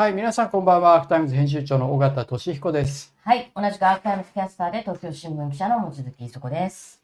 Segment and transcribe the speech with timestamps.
[0.00, 0.94] はい、皆さんこんばんは。
[0.94, 3.14] アークタイムズ編集長の尾形聡彦です。
[3.22, 7.02] はい、同じくアークタイムズキャスターで東京新聞記者の望月衣塑子です。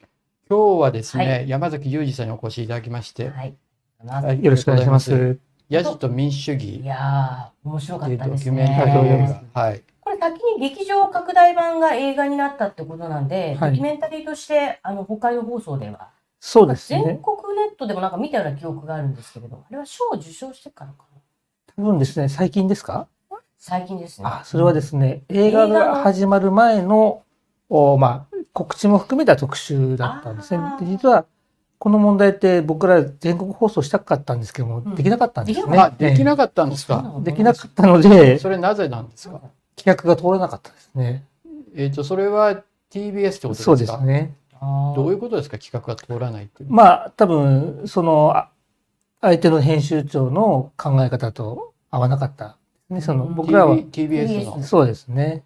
[0.49, 3.55] 今日はですね、は山﨑裕侍さんにお越しいただきまして、はい。
[4.03, 5.37] はいよろしくお願いします。
[5.69, 9.41] ヤジと民主主義いやー、面白かったですキュメンタリー映ね。
[9.53, 9.61] 画。
[9.61, 9.83] はい。
[10.01, 16.09] これ先に劇場拡大版が映画になったってことなんで、はいドキュメンタリーとしてあの北海道放送では、
[16.39, 17.21] そうです全国ね。
[17.67, 21.06] ネットでもなんか見たような記憶があるんですけれど、あれは賞を受賞してからかな。
[21.77, 23.07] 多分ですね、最近ですか？
[23.59, 24.27] 最近ですね。
[24.27, 27.21] あ、それはですね、映画が始まる前の、
[27.69, 31.25] おまあ、告知も含めた特集だったんですねで実は、
[31.77, 35.77] この問題って僕ら全国放送したかったんですけども、うんできなかったんですね。
[35.77, 37.13] あ、できなかかったんですか？
[37.21, 39.39] できなかったので、それなぜなんですか？
[39.75, 41.25] 企画が通らなかったですね。
[41.75, 43.63] えっ、と、それは TBS ってことですか？
[43.65, 44.01] そうです。
[44.03, 44.35] ね。
[44.95, 46.71] どういうことですか、企画が通らないっていう。
[46.71, 48.49] まあ、多分、その、あ
[49.21, 52.57] 相手の編集長の考え方と合わなかった。
[52.89, 54.63] ね、その、うん僕らは、TV TBS の。
[54.63, 55.43] そうですね。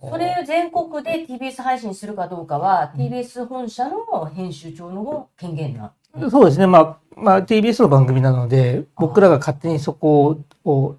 [0.00, 5.92] それを全国で TBS 配信するかどうかは、TBS 本社の編集長の権限な。
[6.30, 6.66] そうですね。
[6.66, 10.96] まあ、まあ、TBS の番組なので、僕らが勝手にそこを、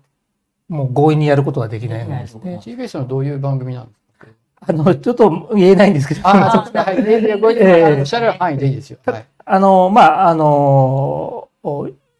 [0.67, 2.59] もう強引にやることはできないんですね。
[2.61, 4.27] TBS のどういう番組なんですか？
[4.59, 6.83] あの、ちょっと言えないんですけど、あ、あそうですか。
[6.83, 7.03] はい。
[7.03, 8.97] ででごめんなさおっしゃる範囲でいいですよ。
[9.05, 9.25] はい。
[9.59, 11.36] の、まあ、あの、お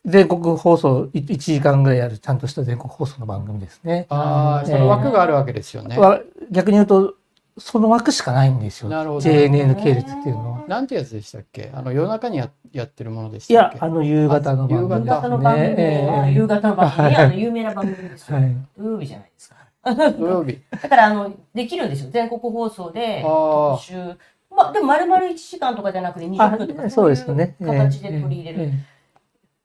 [0.06, 4.06] 全国放送い1時間ぐらいやるちゃんとした全国放送の番組ですね。
[4.10, 5.98] ああ、その枠があるわけですよね。
[5.98, 7.16] は逆に言うと、
[7.58, 8.90] その枠しかないんですよ。
[8.90, 10.68] なるほど JNN 系列っていうのは。
[10.68, 11.72] なんてやつでしたっけ？
[11.74, 18.38] あの夜中にややってるものでしいやたっけ、あの夕方の番夕組夕方の番組えは、え夕方の番組、はいあの有名な番組ですよ。
[18.38, 18.56] はい。
[18.78, 19.56] 土曜日じゃないですか。
[20.12, 20.60] 土曜日。
[20.72, 22.10] だから、あの、できるんですよ。
[22.12, 23.96] 全国放送で、ああ特集。
[24.56, 26.90] まあ、でも、丸々1時間とかじゃなくて20分とか。
[26.90, 28.72] そういう形で取り入れる。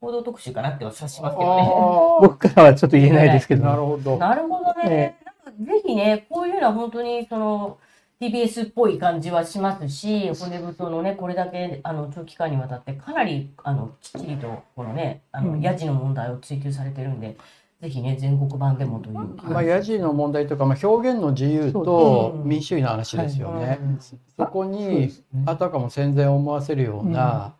[0.02, 1.72] 報道特集かなっては察しあますけどね。
[2.20, 3.64] 僕からはちょっと言えないですけど。
[3.64, 4.18] なるほど。
[4.18, 5.16] なるほどね。
[5.24, 7.78] なんかぜひね、こういうのは本当に、その、
[8.20, 17.36] TBS っぽい感じはしますし、骨太のね、これだけ、あの、長期間にわたって、かなり、あの、きっちりと、このね、あの、うんヤジの問題を追求されてるんで、
[17.80, 19.14] ぜひね、全国版でもという。
[19.44, 23.78] まあ、ヤジの問題とか、まあ、表現の自由と民主主義の話ですよね。
[23.80, 25.10] うんそこに、
[25.46, 27.54] あたかも戦前を思わせるような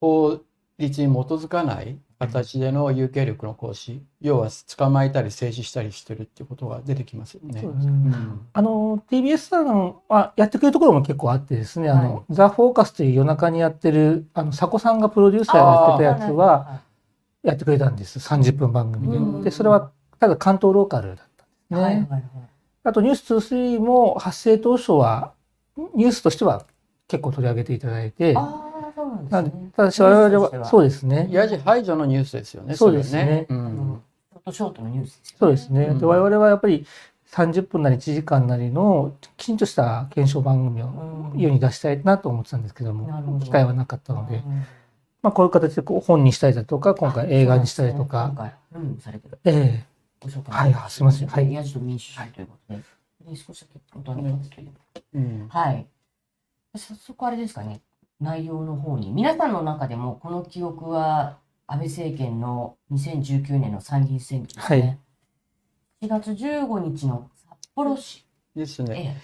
[0.00, 0.40] 法
[0.78, 7.60] 律に基づかない形での有権力の行使、要は捕まえたり静止したりしてるっていうことが出てきますよね。
[7.60, 8.46] そうですうん。
[8.52, 16.80] あの TBS さんはやってくれるところも結構あってですね、あはのザ・フォーカスという夜中にやってるあの佐古さんがプロデューサーをやってたやつは
[17.42, 18.18] やってくれたんです。
[18.18, 19.42] 30分番組で、うん。
[19.42, 22.24] でそれはただ関東ローカルだったんですね、はいはいはい。
[22.84, 25.32] あと「ニュース2 3も発生当初は
[25.94, 26.64] ニュースとしては
[27.08, 28.34] 結構取り上げていただいて
[29.30, 29.70] なんでですね。
[29.76, 31.28] ただし我々ははそうですね。
[31.30, 32.76] ヤジ排除のニュースですよね。
[32.76, 33.46] そうですね。
[33.48, 33.58] うん。
[33.58, 34.02] うん。
[34.32, 35.36] ショートショートのニュースですよね。
[35.38, 35.84] そうですね。
[35.86, 35.98] うん。
[35.98, 36.86] で我々はやっぱり
[37.30, 40.86] 30分なり1時間なりのきちんとした検証番組を
[41.32, 41.40] うん。
[41.40, 44.62] 世に出したいなと思ってたんですけども、機会はなかったので、うん。
[45.22, 49.38] まあ、こういう形でこう本にしたりだとか、今回映画にしたりと今か、回、うん、されてる。
[49.44, 49.84] え
[50.20, 51.28] ご紹介はいはいすいません。
[51.28, 51.52] はい。
[51.52, 52.82] ヤジと民主主義ということで。
[53.30, 54.72] で少しだけお尋ねしますけれど
[55.14, 55.86] うんはい。
[56.76, 57.80] 早速あれですかね、
[58.20, 59.12] 内容の方に。
[59.12, 64.98] 皆さんの中でもこの記憶は安倍政権の2019年の参議院選挙ですね。
[66.02, 68.24] 4月15日の札幌市。
[68.54, 69.16] ですね。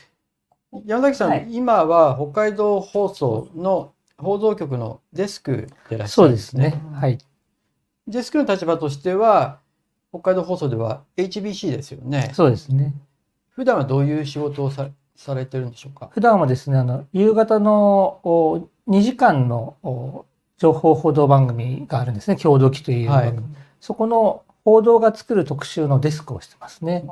[0.72, 6.80] え山崎さん、はい今は北海道放送の放送局のデスクでいらっしゃそうるんですね。
[6.94, 7.18] はい。
[8.06, 9.60] デスクの立場としては、
[10.10, 12.30] 北海道放送では HBC ですよね。
[12.34, 12.94] そうですね。
[13.50, 16.08] 普段はどういう仕事をさされてるんでしょうか？
[16.12, 20.26] 普段はですね、あの、夕方のお2時間のお
[20.58, 22.36] 情報報道番組があるんですね。
[22.36, 23.36] 共同期という番組。
[23.38, 23.46] はい
[23.80, 27.04] そこの報道が作る特集のデスクをしてますね。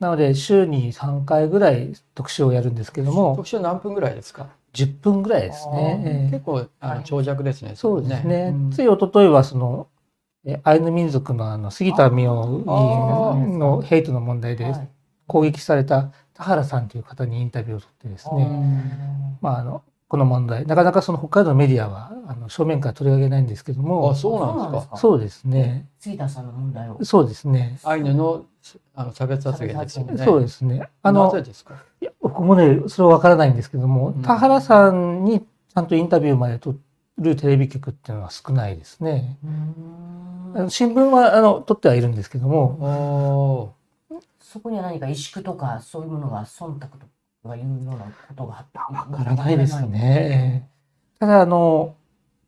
[0.00, 6.02] なので、週に3回ぐらい特集をやるんですけども、特集何分ぐらいですか？10分ぐらいですね。
[6.04, 7.72] ええ結構あの長尺ですね。
[7.74, 8.52] そうですね。
[8.54, 9.86] うんつい一昨日はその、
[10.44, 14.88] えアイヌ民族のあの杉田水脈議員のヘイトの問題ではい
[15.26, 24.96] 攻撃された田原さんという方にインタビューを取ってですね、まああの、この問題、なかなかその北海道のメディアはあの正面から取り上げないんですけどあ、も、そうなんですか。
[24.96, 25.86] そうですね。
[25.98, 27.04] 杉田さんの問題を。
[27.04, 27.78] そうですね。
[27.84, 28.46] アイヌの
[28.94, 30.24] あの差別発言ですよね。
[30.24, 30.88] そうですね。
[31.02, 31.74] あのなぜ、ですか？
[32.00, 36.78] いや僕もね、それはわからないんですけども、うん田原さんにちゃんとインタビューまで取
[37.18, 39.36] るテレビ局っていうのは少ないですね。
[39.44, 43.74] うーんあの新聞はあの取ってはいるんですけども、お
[44.40, 46.96] そこには何か萎縮とかそういうものが忖度とか
[47.56, 50.68] いうようなことがあったわからないですね。
[51.18, 51.94] ただ、あの、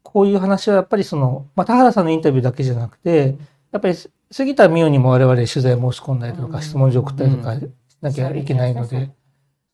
[0.03, 3.37] こういう話はやっぱりその、まあ、田原さんのインタビューだけじゃなくて、
[3.73, 3.95] やっぱり
[4.31, 7.69] 杉田美代にも我々取材申し込んだりとか、うん質問状送ったりとかし
[8.01, 9.11] なきゃいけないので、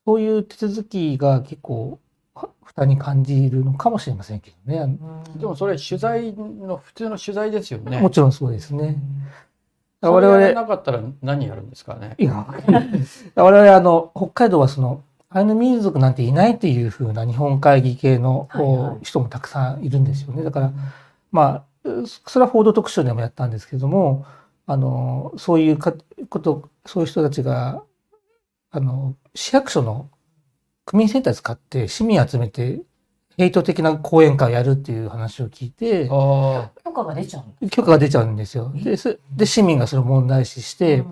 [0.05, 1.99] そういう手続きが結構
[2.33, 4.97] は負担に感じるのかもしれませんけどね。
[5.37, 7.99] でもそれ取材の普通の取材ですよね。
[7.99, 8.97] もちろんそうですね。
[10.01, 12.15] そ我々、なかったら何やるんですかね。
[12.19, 12.45] いや、
[13.35, 18.47] 我々あの、北海道はその、アイヌ民族なんていないっていう風な日本会議系の
[19.03, 20.43] 人もたくさんいるんですよね。
[20.43, 20.71] だから、
[21.31, 21.89] まあ、
[22.25, 24.25] それは報道特集でもやったんですけども、
[24.65, 25.93] あの、そういうか
[26.29, 27.83] こと、そういう人たちが、
[28.71, 30.09] あの、市役所の
[30.85, 32.81] 区民センター使って市民集めて、
[33.37, 38.71] ヘイト的な講演会をやるっていう話を聞いて、あ許可が出ちゃうの許可が出ちゃうんですよ。
[38.73, 41.03] で、すで市民がそれを問題視して、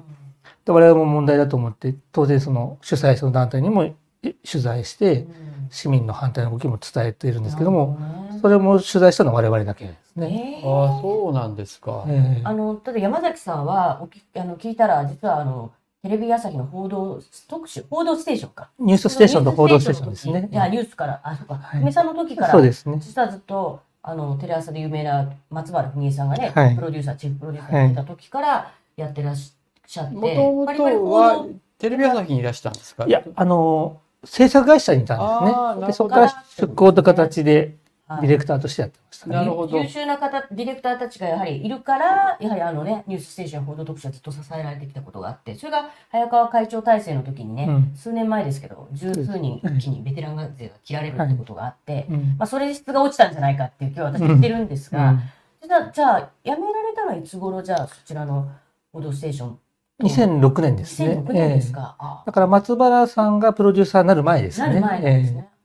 [0.65, 3.93] で我々も問題だと思って、当然その主催者の団体にもえ
[4.33, 5.27] 取材して、
[5.69, 7.97] 市民の反対の動きも伝えているんですけども、
[8.41, 10.61] それも取材したのは我々だけですね。
[10.63, 12.05] あ、ああ、そうなんですか。
[12.07, 15.71] ええあの、ただ山崎さんは、おきあの聞いたら、実はあの、
[16.03, 18.69] テレビ朝日の報道特集、報道ステーションか。
[18.79, 20.49] ニュースステーションと報道ステーションですね。
[20.51, 21.55] いや、ニュースから、あ、そうか。
[21.55, 22.97] はい久米さんの時から、そうですね。
[22.99, 31.45] 実はずっと、あの、テレ朝で有名な松原文江さんがね、はいプロデューサー、チーフプロデューサーやってた時からやってらっしゃって、もともとは
[31.79, 33.05] テレビ朝日にいらしたんですか？
[33.07, 35.87] いや、あの、制作会社にいたんですね。
[35.87, 37.77] でそこから出向という形で
[38.07, 38.21] はい。
[38.21, 39.35] ディレクターとしてやってましたね。
[39.35, 39.79] なるほど。
[39.79, 47.93] 優秀な方、ディレクターたちがやはりいるから、やはりあのね、ニュースステーション報道特集はずっと支えられてきたことがあって、それが早川会長体制の時にね、うん。
[47.95, 52.35] 数年前ですけど、十数人一気にベテラン勢が切られるってことがあって、うん。
[52.37, 55.19] まあそれで質が落ちたんじゃないかっていう気は私言ってるんですが、うん。
[55.67, 57.63] じゃあ、じゃあ、辞められたのはいつ頃？
[57.63, 58.51] じゃあそちらの
[58.93, 59.59] 報道ステーション。
[60.03, 61.17] 2006年ですね。
[61.17, 61.95] 2006年ですええか。
[61.99, 64.67] あだから松原さんがプロデューサーになる前ですね。
[64.67, 65.49] なる前ですね。
[65.49, 65.55] ええ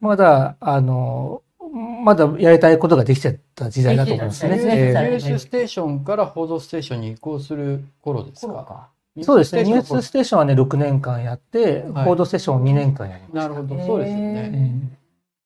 [0.00, 1.42] まだ、あの、
[2.04, 4.56] まだやりたいことができちゃった時代だと思いますね。
[4.56, 8.90] ですねええニュースステーションから報道ステーションに移行する頃ですか。
[9.22, 9.64] そうですね。
[9.64, 13.38] ニューススステーションはね、6年間やって、はい報道ステーションを2年間やりました。
[13.40, 14.50] なるほど、そうですよへね。
[14.92, 14.96] え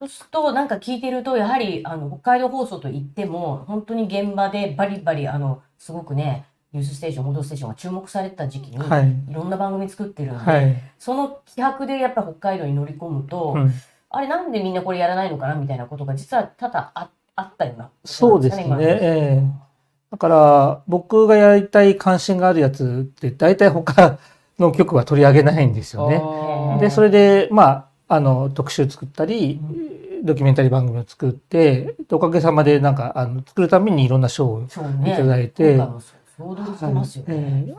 [0.01, 9.35] そうすると、なんか聞いてると、やはり、あの、北海道放送といっても、本当に現場でバリバリ、あの、すごくね、ニュースステーション、報道ステーションが注目されてた時期に、、えはいい。
[9.35, 10.77] ろんな番組作ってるんで、はい。
[10.99, 13.73] その気迫でやっぱ北海道に乗り込むと、うん
[14.13, 17.91] あれなんでみんなこれやらないのかなみたいなことが実は多々ああったような。
[18.05, 19.43] そうですね。
[20.11, 24.19] だから、僕がやりたい関心があるやつって、大体他
[24.59, 26.81] の局は取り上げないんですよね。
[26.81, 29.61] で、それで、まあ、あの、特集作ったり、
[30.25, 34.63] ドキュメンタリー番組を作って、でおかげさまで、なんか、あの、作るためにいろんな賞を。
[34.65, 36.01] いただいて今
[36.41, 37.75] 回もそう想像してますよね。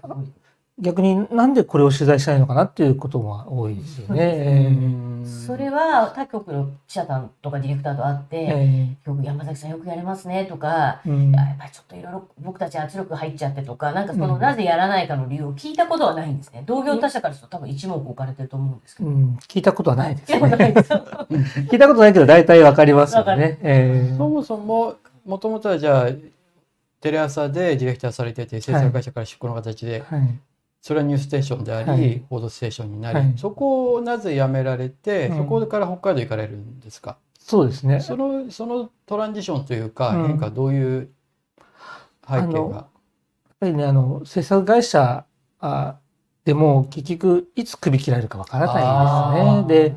[0.79, 4.75] 逆になんでこれを取材したいのかなっていうことも多いですよね。
[5.25, 16.63] それは他局の記者さんとかディレクターと会って、ええよく山崎さんよくやれますねとか、えうんやっぱりちょっといろいろ僕たち圧力入っちゃってとか、なんかその、うんなぜやらないかの理由を聞いたことはないんですね。
[16.65, 19.09] 同業他社からすると多分一目置かれてると思うんですけど。
[19.09, 20.81] うん、聞いたことはないです聞いたことないね。
[21.69, 23.59] 聞いたことない けど、大体わかりますよね。
[23.61, 26.09] ええそもそも、もともとはじゃあ、
[27.01, 30.39] テレ朝でディレクターされてて、制作会社から出向の形で、はい。
[30.81, 32.23] それはニュースステーションであり、はい。
[32.29, 33.33] 報道ステーションになり、はい。
[33.37, 35.37] そこをなぜ辞められて、うん。
[35.37, 37.17] そこから北海道行かれるんですか？
[37.39, 37.99] そうですね。
[37.99, 40.27] そのそのトランジションというか、うん。
[40.27, 41.09] 変化どういう
[42.27, 42.75] 背景が？
[42.75, 42.87] やっ
[43.59, 45.25] ぱりね、あの、制作会社
[45.59, 45.95] あ
[46.45, 49.91] でも結局いつ首切られるかわからないですね。
[49.91, 49.95] で、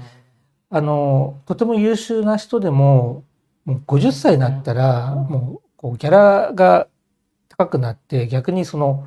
[0.71, 3.25] あの、とても優秀な人でも、
[3.65, 5.29] もう50歳になったら、うん。
[5.29, 6.89] もうこうギャラが
[7.57, 9.07] 高くなって逆にその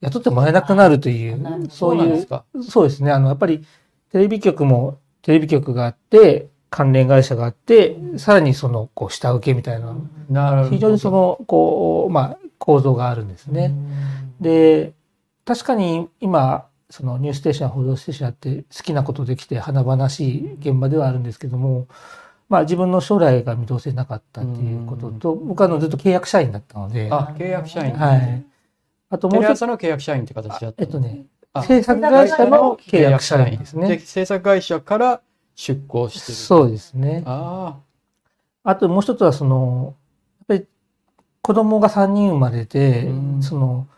[0.00, 2.44] 雇ってもらえなくなるという、そういう、なんですか？
[2.68, 3.10] そうですね。
[3.10, 3.64] あの、やっぱり
[4.12, 9.96] テレビ局もテレビ局があって、関連会社があって、さらにその、こう、下請けみたいな、
[10.28, 10.70] なるほど。
[10.70, 13.72] 非常にその、こう、まあ、構造があるんですね。
[14.40, 14.92] で、
[15.44, 21.86] 確かに今、そのニュースステーション、報道ステーションやって好きなことできて華々しい現場ではあるんですけども、
[22.48, 27.92] まあ自分の将来が見通せなかったっていうことと、僕はあのずっと契約社員だったので、あ契約社員。
[27.94, 28.44] はい。
[29.10, 33.98] あともう一つ、朝の契約社員って形だったえっとね、あ制作会社の契約社員ですでね。
[33.98, 35.20] 制作会社から
[35.56, 36.34] 出向してる。
[36.34, 37.22] そうですね。
[37.26, 37.76] あ
[38.62, 39.94] あともう一つはその、
[40.48, 40.68] やっぱり
[41.42, 43.42] 子供が3人生まれてう、ん。
[43.42, 43.88] その、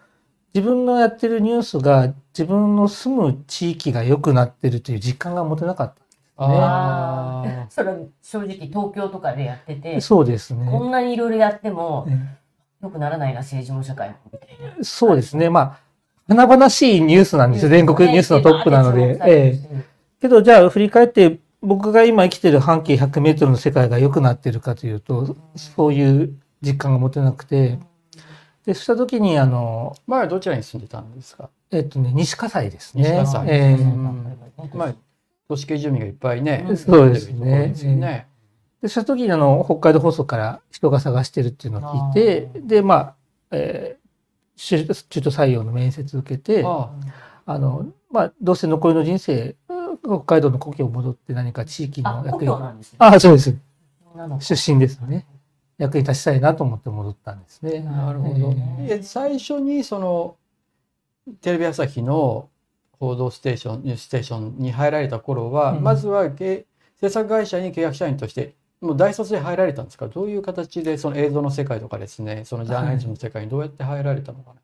[0.55, 6.07] 自分のやってるニュースが自分の住む地域が良くなってるという実感が持てなかっあ
[6.38, 10.68] ああ それは正直東京とかでやっててた。、そうですね。
[10.71, 12.38] こんなにいろいろやってもね
[12.83, 14.85] 良くならないな、政治も社会もみたいな。
[14.85, 15.50] そうですね。
[15.50, 17.71] まあ、華々しいニュースなんですよ。
[17.71, 19.18] 全国ニュースのトップなので。
[19.26, 19.85] ええ。
[20.21, 27.80] けど、じゃあ、振り返って、僕が今生きてる半径100メートルの世界が良くなってるかというと、そういう実感が持てなくて、
[28.64, 31.50] で、した時に、あの、前はどちらに住んでたんですか？
[31.73, 33.02] えっとね、西葛西ですね。
[33.02, 34.37] 西葛西ええうん
[34.75, 34.95] まあ、
[35.49, 38.28] 都市系住民がいっぱいね、うんそうですねでね。
[38.83, 43.14] で、した時に、あの、北海道放送から人が探してるっていうのを聞いて、あーで、まあ、
[43.50, 44.09] えー
[44.59, 46.90] 中中途採用の面接受けて、あ
[47.47, 49.55] あの、まあ、どうせ残りの人生、
[50.05, 52.97] 北海道の故郷戻って何か地域の役に郷なんですね。
[52.99, 53.57] あ、そうです。
[54.40, 55.26] 出身ですね。
[55.78, 57.85] 役に立ちたいなと思って戻ったんですね。
[57.87, 58.55] あ、なるほど。
[58.81, 60.37] ええ最初にその
[61.40, 62.49] テレビ朝日の
[63.00, 65.83] 報道ステーションニュースステーションに入られた頃は、うん。
[65.83, 66.67] まずはけ
[67.00, 70.09] 制作会社に契約社員としてもう大卒で入られたんですか？
[70.09, 74.57] どういう形でその映像の世界とかですねそのジャーナリズムの世界にどうやって入られたのかな、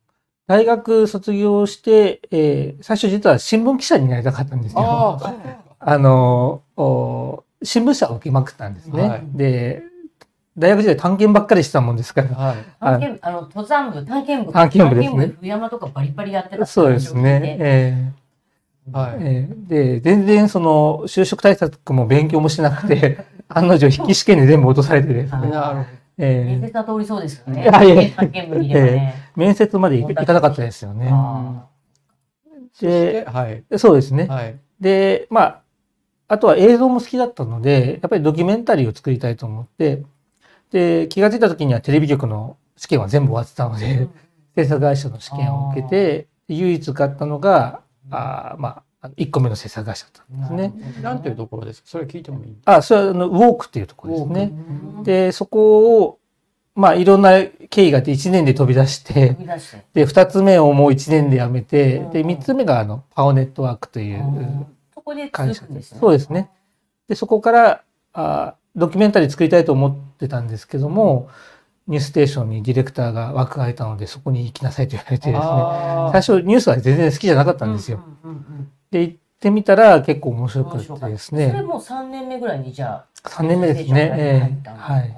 [0.47, 4.81] 大学卒業して、えー最初実は新聞記者になりたかったんですよ。
[4.83, 5.35] ああ
[5.93, 9.09] あのお新聞社を受けまくったんですね。
[9.09, 9.23] はい。
[9.33, 9.83] で、
[10.57, 12.29] 大学時代探検ばっかりしてたもんですから。
[12.37, 12.57] はい。
[12.81, 15.17] 探検あの登山部、探検部、探検部ですね。
[15.17, 17.57] 探検部冬山とかバリバリやってたそうですね。
[17.61, 18.13] え
[18.93, 25.49] はい、ーえーで、全然その就職対策も勉強もしなくて、案の定筆記試験で全部落とされてですね。
[25.49, 25.87] なるほど。
[26.19, 26.61] えー。
[26.61, 27.63] 面接は通りそうですよね。
[27.63, 29.15] いやいや探検部にいればね。
[29.37, 31.09] 面接まで行かなかったですよね。
[31.11, 31.67] あ
[32.81, 33.65] でで、はい。
[33.79, 34.27] そうですね。
[34.27, 34.59] はい。
[34.81, 35.63] で、まあ、
[36.29, 40.03] あとは映像も好きだったので、やっぱりドキュメンタリーを作りたいと思って、
[40.71, 44.09] で、気がついた時にはテレビ局の試験は全部終わってたのーで、
[44.57, 50.73] 制作会社の試験を受けて、唯一受かったのが、あーまあ、1個目の制作会社だったんですね。
[51.03, 51.89] なんていうところですか？
[51.89, 52.57] それ聞いてもいい？
[52.65, 54.53] あ、それはあのウォークっていうところですね。
[54.97, 56.19] うんで、そこを、
[56.75, 59.37] まあ、いろんな経緯があって1年で飛び出して。
[59.93, 65.99] で、2つ目をもう1年で辞めてうん、で、3つ目があの、パオネットワークという、そこで会社です。
[65.99, 66.51] そうですね。
[67.09, 67.83] で、そこから、
[68.13, 71.29] あドキュメンタリー作りたいと思ってたんですけども、
[71.87, 75.39] ニュースステーションにディレクターが枠が空いたので、そこに行きなさいと言われてですね。
[75.39, 78.03] あ最初ニュースは全然好きじゃなかったんですよ。
[78.25, 81.63] うんうんうんで、行ってみたら結構面白かったてですそれね。
[81.63, 84.13] もう3年目ぐらいにじゃあ、3年目ですね。
[84.17, 85.17] ええはい。。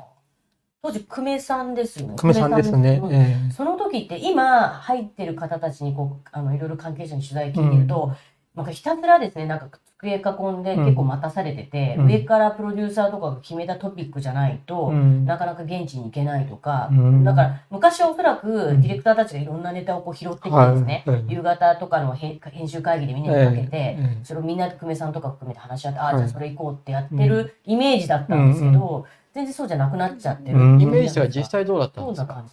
[0.82, 2.14] 当時、久米さんですよね。
[2.16, 3.00] 久米さんですね。
[3.02, 8.12] うんええその時って今入ってる方たちにこうあのいろいろ関係者に取材聞いてると、
[8.56, 10.18] なんかひたすらですねなんか机囲
[10.52, 10.84] んでうん。
[10.84, 12.06] 結構待たされてて、うん。
[12.06, 15.24] 上からプロデューサーとかが決めたトピックじゃないと、うん。
[15.24, 17.24] なかなか現地に行けないとか、うん。
[17.24, 18.80] だから昔はおそらくうん。
[18.80, 21.16] ディレクターたちがいろんなネタをこう拾ってきてですね、はい。
[21.16, 30.80] はい夕方とかの編編集会議でみんなにかけて、ええそれをみんなで久米さんとか含めて話し合って、ああはいじゃあそれ行こうってやってるイメージだったんですけど、全然そうじゃなくなっちゃってる、うん。
[30.80, 32.26] イメージが実際どうだったんですか？
[32.26, 32.52] な感じ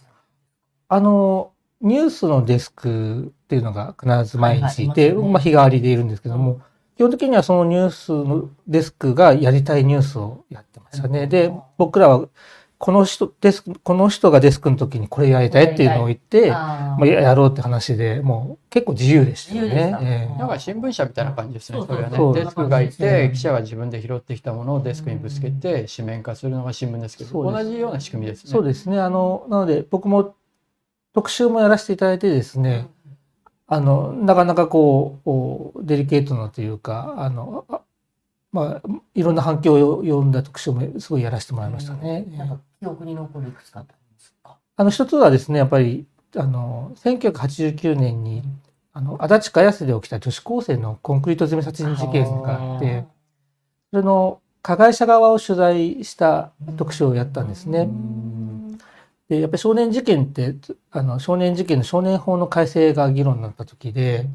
[0.88, 1.52] あの、
[1.84, 6.60] ニュースのデスクっていうのが必ず毎日いて、はいはいいますねまあ日替わりでいるんですけども、
[6.96, 11.26] 基本的にはそのニュースのデスクがやりたいニュースをやってましたね。
[11.26, 12.28] で、僕らは
[12.78, 19.62] この人、デスク、この人がデスクの時にこれやりたいっていうのを言って、あまあ、ややろうって話で、もう結構自由でしたよ。
[19.62, 21.80] ねええなんか新聞社みたいな感じですね。
[21.80, 22.18] それはね。
[22.34, 28.50] デスクがいうんて、記者が自分で拾ってきたものをデスクにぶつけて紙面化するのが新聞ですけど、同じような仕組みですね。
[28.50, 29.00] そうですね。
[29.00, 30.34] あの、なので僕も
[31.14, 32.88] 特集もやらせていただいてですね、
[33.66, 37.80] あの、なかなかこう、デリケートなというか、あの、あ
[38.52, 42.24] まあ、いろんな反響を呼んだ特集もすごいやらせてもらいましたね。
[42.38, 44.56] なんか記憶に残るいくつかあったんですか？
[44.76, 46.06] あの、一つはですね、やっぱり、
[46.36, 48.42] あの、1989年に、
[48.92, 53.04] あの、足立茅瀬で起きた女子高生のコンクリート詰め殺人事件があって、
[53.90, 57.88] それの加害者側を取材した特集をやったんですね。
[59.28, 60.54] で、やっぱり少年事件って、
[60.90, 64.28] あの、少年事件の少年法の改正が議論になった時で、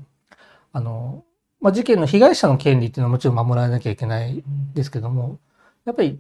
[0.74, 1.24] あの、
[1.62, 4.44] まあ、事件の被害者の権利っていうのはもちろん守られなきゃいけない
[4.74, 5.40] ですけども、
[5.86, 6.20] やっぱり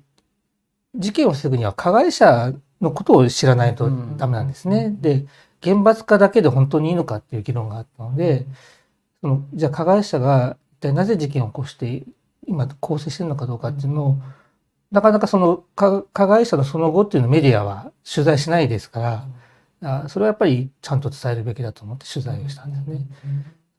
[0.96, 4.96] 事件を防ぐには加害者のことを知らないとダメなんですね。
[5.00, 5.26] で、
[5.62, 8.46] 厳罰化だけで本当にいいのかっていう議論があったので、
[9.22, 12.04] そのじゃあ加害者が一体なぜ事件を起こして
[12.48, 14.18] 今構成してるのかどうかっていうのを、
[14.92, 19.26] なかなかその加加害者のその後っていうのをメディアは取材しないですか
[19.82, 23.06] ら、あそれはやっぱりちゃんと伝えるべきだと思って取材をしたんですね。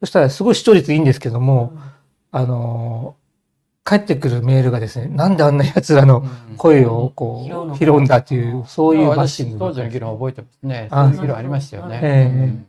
[0.01, 1.73] そしたらすごい視聴率いいんですけども、
[2.31, 3.17] あの
[3.85, 6.25] 帰ってくるメールがですね、なんであんな奴らの
[6.57, 9.59] 声をこ拾う拾うんだっていう、そういうバッシング。
[9.59, 10.89] 当時の議論を覚えてますね。
[10.91, 12.67] あそういう議論ありましたよね。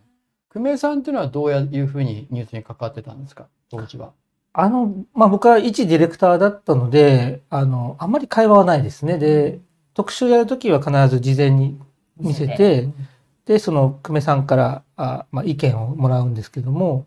[0.52, 3.48] 久米さんっていうのはどういうふうにニュースに関わってたんですか？
[3.70, 4.12] 当時は。
[4.54, 9.18] あの、まあ、僕は一ディレクターだったので、あの、あんまり会話はないですね。
[9.18, 9.60] で、
[9.94, 11.80] 特集やるときは必ず事前に
[12.18, 12.90] 見せて、
[13.46, 17.06] で、その久米さんからあ、まあ、意見をもらうんですけども、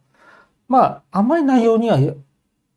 [0.69, 1.99] まあ、あんまり内容には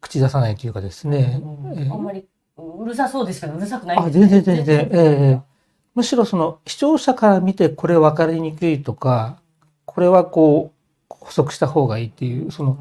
[0.01, 1.41] 口出さないというかですね。
[1.75, 2.25] ええあんまり
[2.57, 4.89] うるさそうですけど、うるさくないあ、全然全然。
[4.91, 5.57] ええ
[5.95, 9.39] むしろその視聴者から見てこれ分かりにくいとか、
[9.85, 10.71] これはこ
[11.09, 12.77] う補足した方がいいっていう、その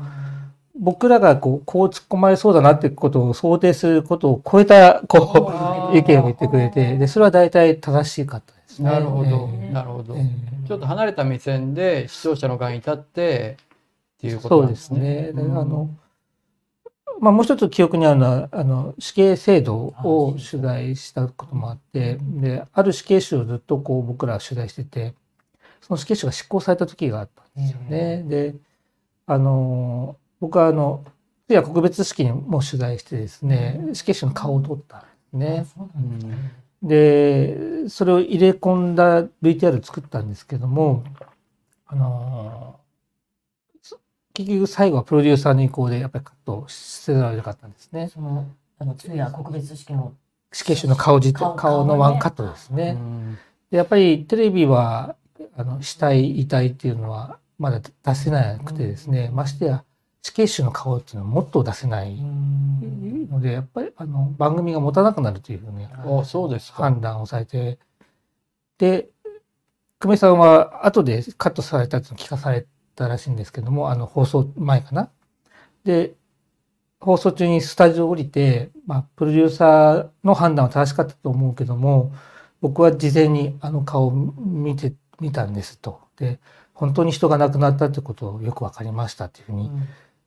[0.78, 8.90] 僕らがこう、こう突っ込まれそうだなってことを想定することを超えた、こう、意見を言ってくれて、で、それは大体正しかったですね。
[8.90, 15.00] なるほど、えーなるほど、えーちょっと離れた目線で視聴者の側に立ってっていうことそうでなんですすね。
[15.00, 15.32] ね。
[15.32, 15.90] でうんあの、
[17.20, 25.14] まあ、もう一つ記憶にあるのは、あの、死刑制度を取材したこともあって、で、ある死刑囚をずっとこう僕らは取材してて、
[25.80, 28.24] その死刑囚が執行された時があったんですよね。
[28.24, 28.54] で、
[29.26, 31.04] あの、僕はあの、
[31.48, 35.66] 通夜告別式にも取材してですね、死刑囚の顔を撮ったんですね。
[36.82, 41.04] でそれを入れ込んだ VTR を作ったんですけども、
[41.86, 42.86] あのー
[44.34, 48.08] 結局最後はプロデューサーの意向でやっぱりカットせざるを得なかったんですね。
[48.12, 48.46] その、
[48.78, 50.12] あの、通夜告別式の、
[50.52, 52.92] 死刑囚の顔自体顔顔のワンカットですうね。
[52.92, 53.38] ん
[53.70, 55.16] でやっぱりテレビは
[55.56, 59.84] あの死体遺体っていうのはまだ出せなくてですね、ましてや
[60.26, 66.82] 死刑囚の顔っていうのはもっと出せないのでやっぱりあの番組が持たなくなるというふうにあそうですか。
[66.82, 67.78] 判断をされて、
[68.76, 69.08] で、
[70.00, 72.66] 久米さんは後でカットされたっていうのを聞かされ
[72.96, 75.10] たらしいんですけども、あの放送前かな。
[75.84, 76.14] で、
[77.00, 82.12] 放送中にスタジオ降りて、まあ、プロデューサーの判断は正しかったと思うけども、
[82.60, 86.00] 僕は事前にあの顔を見て、見たんですと。
[86.16, 86.40] で、
[86.74, 89.70] 本当に人が亡くなったってことをよくわかりましたっていうふうに、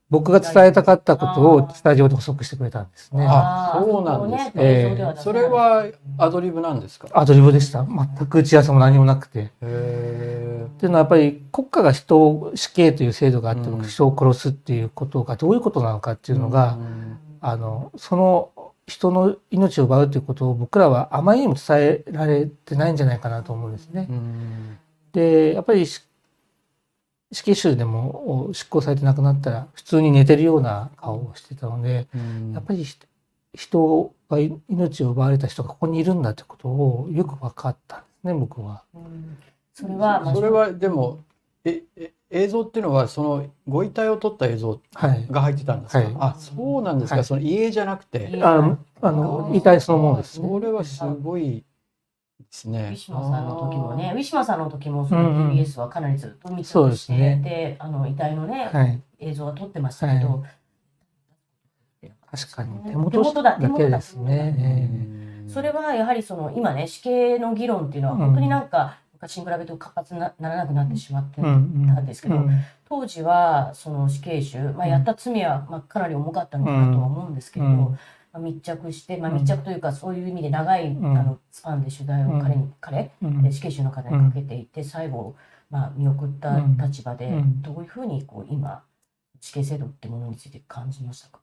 [0.09, 3.27] 僕が伝えたかったことをスタジオで補足してくれたんですね。
[3.29, 5.85] あそうなんですねええそれは
[6.17, 7.07] アドリブなんですか？
[7.13, 7.85] アドリブでした。
[7.85, 9.39] 全く打ち合わせも何もなくて。
[9.39, 10.65] へえ。
[10.67, 18.49] っていうのはやっぱり国家が人を死刑という制度があってう人を殺すっていうことがどういうことなのかっていうのが、うんあのその
[18.85, 24.07] 人の命を奪うということを僕らはあまりにも伝えられてないんじゃないかなと思うんですね。
[24.09, 24.77] うん
[25.13, 26.01] でやっぱり死
[27.31, 33.05] 死刑囚でも執行されて亡くなったら普通に寝てるような顔をしてたのでうんやっぱり人
[33.53, 34.37] 人が
[34.69, 38.83] 命を奪われた人がここにいるんだってことをよく分かったんですね僕は。
[38.93, 39.37] うん
[39.73, 41.19] それは、まあそれはでも
[41.63, 45.99] ええ映像っていうのはそのご遺体を撮った映像はいが入ってたんですか？
[45.99, 47.15] はいあそうなんですか。
[47.15, 48.29] はいその遺影じゃなくて。
[48.29, 50.47] いあのあの遺体そのものですね。
[50.47, 51.63] それはすごい
[52.43, 52.95] ですウねィ。
[52.95, 55.47] シュマさんの時もね、ウィシュマさんの時もそうんうん。
[55.49, 57.41] の TBS はかなりずっと密そう着して、ですね。
[57.43, 59.01] であの遺体のね、はい。
[59.19, 60.43] 映像は撮ってましたけど、は
[62.31, 64.49] 確かに手手元元だだけですうね。
[64.51, 65.49] ん。
[65.49, 72.49] それはやはりその今ね死刑の議論っていうのはうん本当になんか昔に比べると活発になならなくなってしまってたんですけど、うん
[72.91, 77.99] 当時はその死刑囚、まあ、やった罪はまあかなり重かったのかなとは思うんですけど、うん
[78.31, 79.37] まあ、密着して、まあ、うん。
[79.37, 81.17] 密着というかそういう意味で長い、うん。
[81.17, 83.11] あのスパンで取材を彼に、彼
[83.51, 85.35] 死刑囚の方にかけていて、最後、
[85.69, 87.61] まあ、見送った立場で、うん。
[87.61, 88.83] どういうふうにこう今
[89.39, 91.39] 死刑制度ってものについて感じましたか？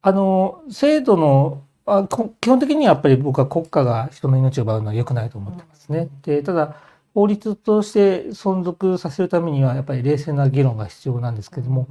[0.00, 6.08] あの制度のあこ基本的にはやっぱり僕は国家が人の命を奪うのは良くないと思ってますね。
[6.22, 6.76] でただ
[7.14, 11.88] 法律として存続させるためにはやっぱり冷静な議論が必要なんですけども、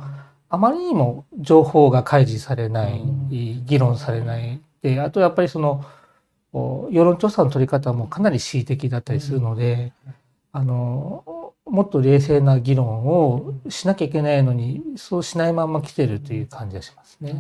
[0.49, 4.62] あまりにも情報が開示されない、うん議論されない。
[4.81, 5.83] であとやっぱりその
[6.53, 9.91] お世論調査の取り方もかなり恣意的だったりするので、
[10.53, 17.36] あのもっと冷静な議論をしなきゃいけないのにそうしないまま来てるという感じがしますね。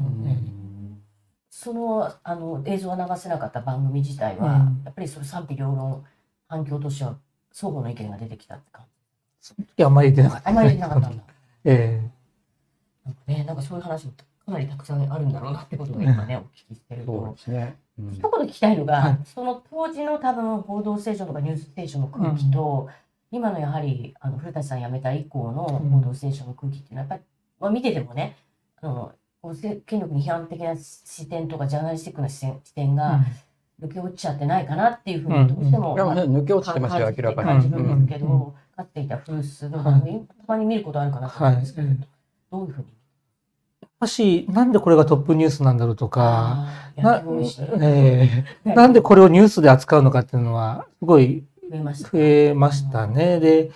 [1.49, 4.81] そのあの映像は流せなかった番組自体は、うん。
[4.83, 6.03] やっぱりその賛否両論
[6.47, 7.17] 反響としては
[7.51, 8.85] 双方の意見が出てきたって感
[9.41, 9.53] じ。
[9.59, 10.49] えいやあんまり出なかった。
[10.49, 11.23] あんまり出なかったんだ。
[11.65, 12.09] え
[13.07, 14.11] なんかね、なんかそういう話も
[14.45, 17.33] かなりたくさんあるんだろうなってことが今ね、お聞きしてるそうと。
[17.33, 17.77] ですね。
[17.99, 18.11] うん。
[18.13, 19.19] 一言聞きたいのが、はい。
[19.25, 22.89] その当時の多分報道ステーションとかニュースステーションの空気と、
[23.31, 27.21] 今のやはりあの古舘さん辞めた以降の報道ステーションの空気っていうのはやっぱり、
[27.59, 28.37] まあ、見ててもね
[28.81, 29.11] あの
[29.85, 33.25] 権力に批判的な視点とかジャーナリスティックな視点視点えが
[33.81, 37.49] 抜け落ちちゃってないかなっていうふうにどうしても、いやね抜け落ちてますよ明らかに。
[37.49, 38.29] 感じるんですけうん。
[38.31, 39.91] ど、かつていた古巣のた
[40.47, 41.97] まに見ることあるかなと思うんですけど、はい。
[42.51, 42.87] どういうふうに
[43.99, 47.23] もしなんでこれがトップニュースなんだろうとか、な
[47.81, 53.39] ええなんでこれをニュースで扱うのかっていうのはすごい増えましたね。
[53.39, 53.71] で、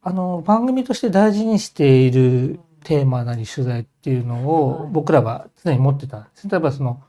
[0.00, 4.90] あの番組として大事にしているテーマなり取材っていうのをはい。
[4.92, 6.48] 僕らは常に持ってたんです。
[6.48, 7.02] 例えばその、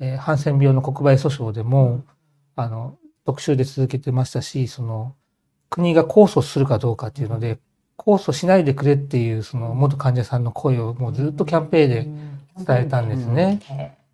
[0.00, 2.04] えーハンセン病の国売訴訟でも、
[2.54, 5.14] あの特集で続けてましたし、その
[5.70, 7.58] 国が控訴するかどうかっていうので、
[8.04, 11.90] 控訴しないでくれっていうその元患者さんの声をもうずっとキャンペーン
[12.56, 13.60] で伝えたんですね。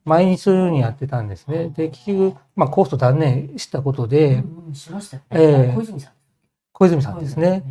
[0.05, 1.69] 毎日のようにやってたんですね。
[1.69, 5.73] で、結局、まあ、コースト断念したことで、うんうんしましたよえ。
[5.75, 6.13] 小泉さん。
[6.73, 7.63] 小泉さんですね。。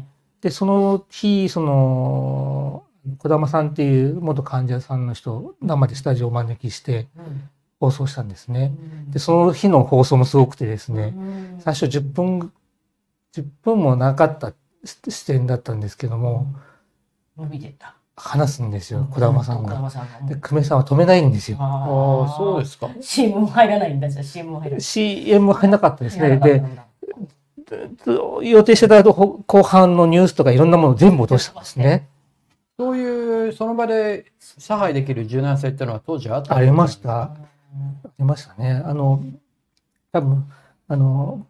[0.42, 2.84] で、その日、その、
[3.18, 7.50] 児玉さんっていう元患者さんの人を生でスタジオをお招きしてうん
[7.80, 8.74] 放送したんですね。
[8.76, 12.52] うんで、その日の放送もすごくてですね、うん最初10分、
[13.34, 14.54] 10分もなかった
[14.88, 16.48] 視点だったんですけども、
[17.38, 17.94] 伸びてった。
[18.20, 19.92] 話すんですよ、児玉さん児が。
[20.28, 21.58] で、久米さんは止めないんですよ。
[21.60, 22.90] あああ、そうですか。
[23.00, 24.82] CM も入らないんだじゃあ CM も入らない。
[24.82, 26.38] CM 入んなかったですね。
[26.38, 26.64] で
[28.44, 32.08] 予定してた後後半のニュースとかいろんなものを全部落としたんですね。
[32.80, 36.78] そういう、その場で差配できる柔軟性っていうのは当時あったんありですか？
[36.82, 37.22] ました。
[37.22, 37.36] あ
[38.20, 38.82] りましたね。
[38.86, 39.22] あの、
[40.12, 40.52] 多分、
[40.88, 41.46] あの、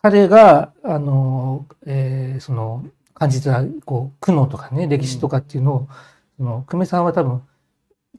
[0.00, 2.84] 彼が、あの、えーその、
[3.14, 5.88] 感じた、こう、苦悩とかね、歴史とかっていうのを、
[6.36, 7.42] その、久米さんは多分、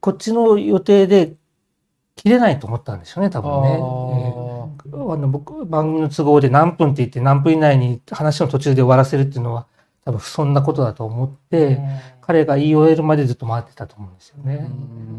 [0.01, 1.35] こっちの予定で
[2.15, 3.69] 切れないと思ったんでしょうね、多分ね。
[3.71, 4.49] えー
[5.11, 9.67] あの僕番組の都合で何分って言って何分以内に話の途中で終わらせるっていうのは
[10.05, 11.79] 多分そんなことだと思って、
[12.21, 14.69] 彼が言い終えるまでずっと待ってたと思うんですよね。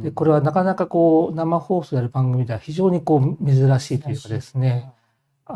[0.02, 4.90] でこれはなかなかこう生放送やる番組では非常にこう珍しいというかですね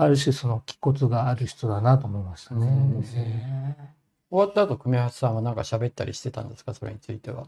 [0.02, 2.66] ある種その気骨がある人だなと思いましたね。
[2.92, 3.76] そうですね。
[4.30, 6.74] 終わった後、久米橋さんは何か喋ったりしてたんですか？
[6.74, 7.46] それについては。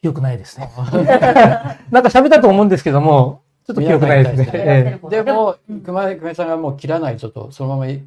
[0.00, 0.70] 記憶ないですね。
[1.90, 4.50] なんか喋ったと思うんですけどもちょっと記憶ないですね。
[4.52, 8.02] えでも、うん熊井久米さんがもう切らないとと、そのままイ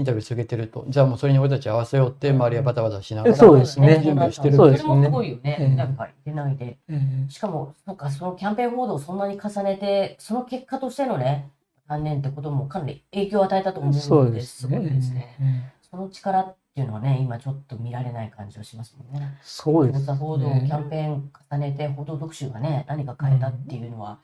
[0.00, 3.36] ンタビュー続けてると、じゃあもうそれに俺たち合わせようって、周りはバタバタしながら。
[3.36, 5.56] そうですね準備してるそうですねそれもすごいよね。
[5.60, 6.78] ええなんか出ないで。
[6.88, 11.48] ええしかも、そうか、そのキャンペーン報道をそんなに重ねて、その結果としてのね、
[11.88, 14.90] 断念ってこともかなり影響を与えたと思うので、そうですすごいね。
[14.90, 15.36] ですね。
[15.40, 19.38] ええその力っていうのはね、今ちょっと見られない感じはしますもんね。
[19.42, 20.90] そうです調査報道、キャンね。
[20.90, 24.18] ペーン重ねて、報道特集がね、何か変えたっていうのは、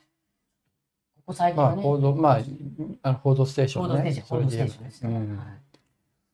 [1.17, 2.39] ここ最近まあ、はね、報道、まあ、
[3.03, 3.89] あの報道ステーションね。
[3.89, 5.21] 報道ステーション、報道ステーションですね。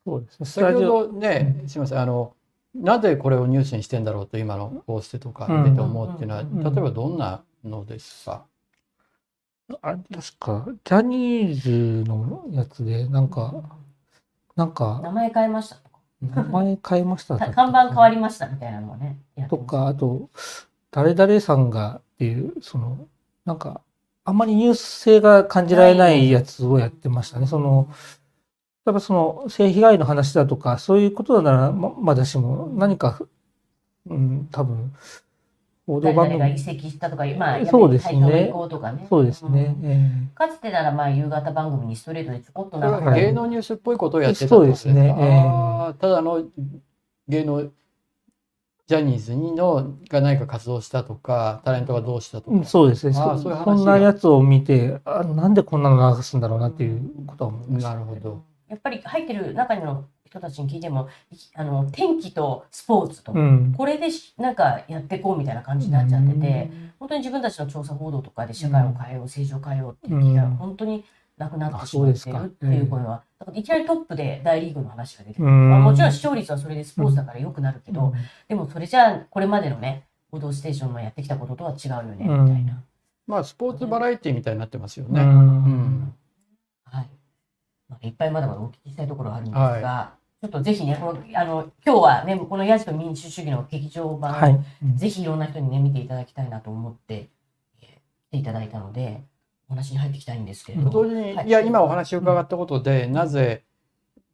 [0.04, 2.34] そうです先ほどね、すみません、あの、
[2.74, 8.44] なぜこれをニュースにしてんだろうと、今のポステとか出て思うっていうのは、うん例えばどんなのですか、
[9.83, 13.54] あ確かジャニーズのやつでなんか
[14.57, 17.37] なんか名前変えましたとか、名前変えました。
[17.37, 20.31] た 看板変わりましたみたいなのはね、やってとかあと
[20.90, 23.07] 誰々さんがっていうその
[23.44, 23.83] なんか
[24.24, 27.46] あんまりニュース性が感じられないやつをやってましたね。
[27.46, 27.88] その
[28.85, 33.20] やっぱその性被害の話だとかそういうことならままだしも何か、
[34.07, 34.94] うん、多分
[35.88, 39.07] 報番組々が移籍したとか、まあ、そうですねとかね。
[39.09, 39.74] そうですね。
[39.83, 46.44] うんえかつてならまあ夕方番組にストレートでちょこっとなんかは芸能ニュースっぽいことをやってたそうですねえーただの
[47.27, 47.70] 芸能
[48.87, 52.57] ジャニーズにのが何か活動したとか、タレントがどうしたとか。
[52.57, 53.12] うんそうですね。
[53.12, 57.90] そそういう話こんなやつを見てあ、なんでこんなの流すんだろうなっていうことは思いました。
[57.90, 58.42] なるほど。
[58.68, 63.74] やっぱり入ってる中の人たちに聞いても、いあの天気とスポーツと、うん。
[63.76, 71.04] これでしなんかやっていこうみたいな感じになっちゃってて、本当に自分たちの調査報道とかで社会を変えよう、政治を変えようっていう気がうん本当に
[71.38, 75.48] なくなってあしまってそうですかるっていう声は、だからいきなりトップで大リーグの話が出てくる。
[75.48, 78.12] うんまあもちろん視聴率はそれでスポーツだから良くなるけど、
[78.48, 82.83] でもそれじゃあこれまでのね、報道ステーションのやってきたこととは違うよね、みたいな。
[83.26, 85.22] まあ、スポーツバラエティみたいになってますようね。
[85.22, 86.14] ん。
[88.02, 88.11] はい。
[88.11, 94.61] っぱいまだまだお聞きしたいところはあるんですが、ちょっとぜひね、このあの今日はね、このヤジと民主主義の劇場版、はい。
[94.94, 97.28] ぜひいろんな人にね、見ていただきたいなと思って、
[97.82, 97.88] えー
[98.28, 99.22] 来ていただいたので、
[99.68, 100.90] お話に入っていきたいんですけれども。
[100.90, 101.48] 同時に、はい。
[101.48, 103.64] い、や、今お話を伺ったことで、なぜ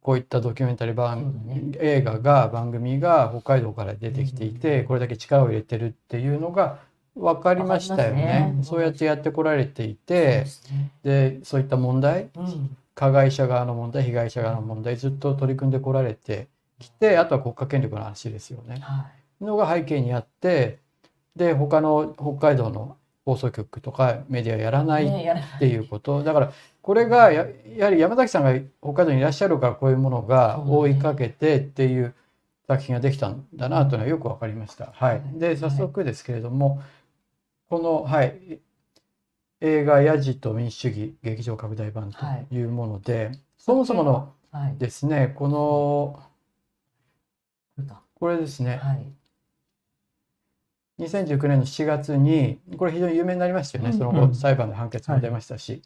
[0.01, 1.61] こういったドキュメンタリーそう番、だね。
[1.79, 6.77] 映画が、番組が北海道から出てきていて、これだけ力を入れてるっていうのが
[7.15, 8.53] 分かりましたよね。
[8.55, 8.59] ね。
[8.61, 10.91] そうやってやってこられていてで、すね。
[11.03, 16.47] で、そういった問題、うん加害者側の問題、被害者側の問題、ずっと取り組んでこられて
[16.79, 18.79] きて、あとは国家権力の話ですよね。
[18.81, 19.07] は
[19.41, 20.79] のが背景にあって、
[21.35, 26.23] で、他の北海道の放送局とかメディアやらないっていうこと。
[26.23, 32.13] だからこれがややはり山崎さんが北海道にいらっしゃるからこういうものが追いかけてっていう
[32.67, 34.91] 作品ができたんだなというのはよく分かりました。
[34.93, 36.81] はい、で早速ですけれども、
[37.69, 38.59] この、はい、
[39.61, 42.17] 映画「ヤジと民主主義劇場拡大版」と
[42.51, 42.63] い。
[42.63, 44.77] うもので、そもそものはい。
[44.77, 46.23] ですねこの
[48.15, 48.77] これですね。
[48.77, 49.05] はい。
[50.99, 53.97] 2019年の7月にこれ非常に有名になりましたよね、うん。
[53.97, 54.35] その後うん。
[54.35, 55.81] 裁判の判決も出ましたし、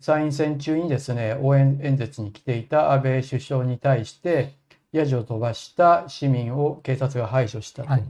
[0.00, 4.54] 参院選中にですね応援演説に来ていた安倍首相に対して
[4.92, 8.04] ヤジを飛ばした市民を警察が排除したはい。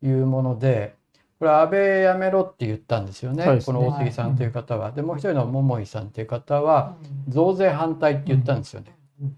[0.00, 0.96] というもので、
[1.38, 3.44] これ安倍やめろって言ったんですよね。
[3.64, 4.92] この大杉さんという方は。
[4.92, 6.96] でもう一人の桃井さんという方は
[7.28, 8.94] 増税反対って言ったんですよね。
[9.20, 9.36] うん。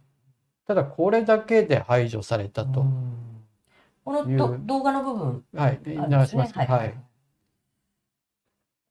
[0.66, 2.84] ただこれだけで排除されたと。
[4.04, 5.94] この動画の部分はい、流
[6.26, 6.58] します。
[6.58, 6.94] ねはい。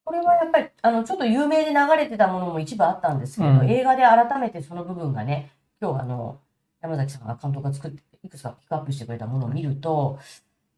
[0.04, 3.70] これはやっぱりあのちょっと有名で流れてたものも一部あったんですけど、うん。
[3.70, 6.40] 映画で改めてその部分がね今日あの
[6.82, 10.20] 山崎さんが監督が作っていくつかピックアップしてくれたものを見ると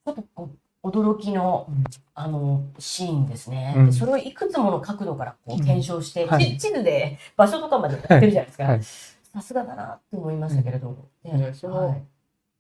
[0.05, 0.57] ちょっとこう
[0.89, 1.67] 驚きの
[2.13, 3.86] あのシーンですね、うん。
[3.88, 5.63] でそれをいくつもの角度からこううん。
[5.63, 6.58] 検証して、はい。
[6.58, 8.84] 地地図で場所とかまでやってるじゃないですか、はい。
[8.84, 11.54] さすがだなって思いましたけれども、ね。
[11.54, 12.04] そのはい。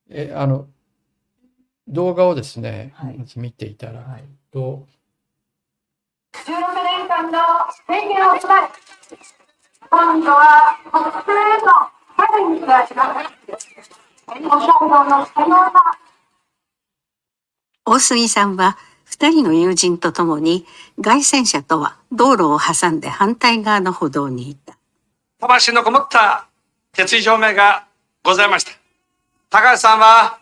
[0.09, 0.67] え、あの、
[1.87, 3.25] 動画をですね、はい。
[3.37, 4.23] 見ていただくはい。
[4.51, 4.85] と、
[6.33, 7.39] 16年間の
[7.87, 8.35] 宣言を
[9.89, 11.71] 今度は国政への
[12.17, 13.37] チャレンジがします。
[14.27, 16.06] の
[17.89, 20.65] 大杉さんは二人の友人と共に
[20.97, 24.77] 街宣車とは道路を挟んで反対側の歩道にいた。
[25.39, 26.49] 魂のこもった
[26.91, 27.87] 決意表明が
[28.25, 28.73] ございました。
[29.49, 30.37] 高橋さんは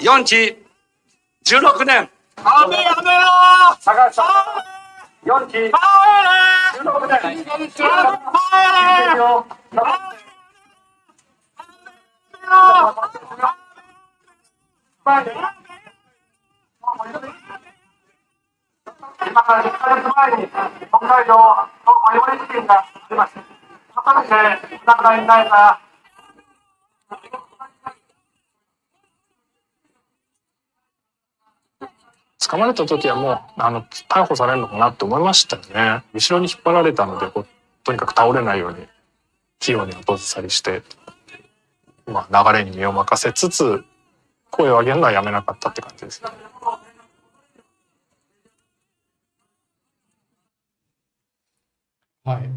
[0.00, 0.56] 4期
[1.44, 2.10] 16年。
[2.36, 3.28] 安倍やめろ
[3.84, 4.64] 高橋さんは
[5.24, 5.70] 4期16
[15.54, 15.67] 年。
[19.26, 20.48] 今から1ヶ月前に
[20.88, 21.68] 北海道の
[22.26, 23.58] マリ事件がありました。
[24.02, 24.34] 改めて
[24.84, 25.80] お亡くなりになれた
[32.48, 37.46] 捕まれた時はもうあの逮捕されるのかなって思いましたよね後ろに引っ張られたのでこう
[37.84, 38.86] とにかく倒れないように
[39.58, 40.82] 器用に後ずさりして、
[42.06, 43.84] まあ、流れに身を任せつつ
[44.50, 46.30] 声を上げるのはやめなかったって感じですね。
[52.24, 52.50] はい。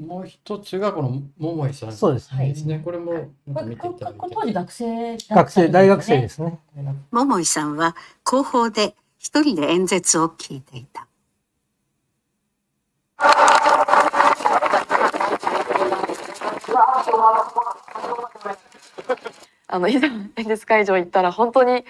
[0.00, 2.48] もう一つがこの桃井さんそうですね。
[2.48, 2.80] ですね。
[2.84, 4.18] これもこれ見ていただいて。
[4.18, 6.58] これ当時学生だった学生、大学生でですね。
[6.74, 6.94] すね。
[7.10, 11.06] 桃井さんは後方で一人で演説を聞いていた。
[19.72, 21.84] あの、いざ演説会場行ったら、本当に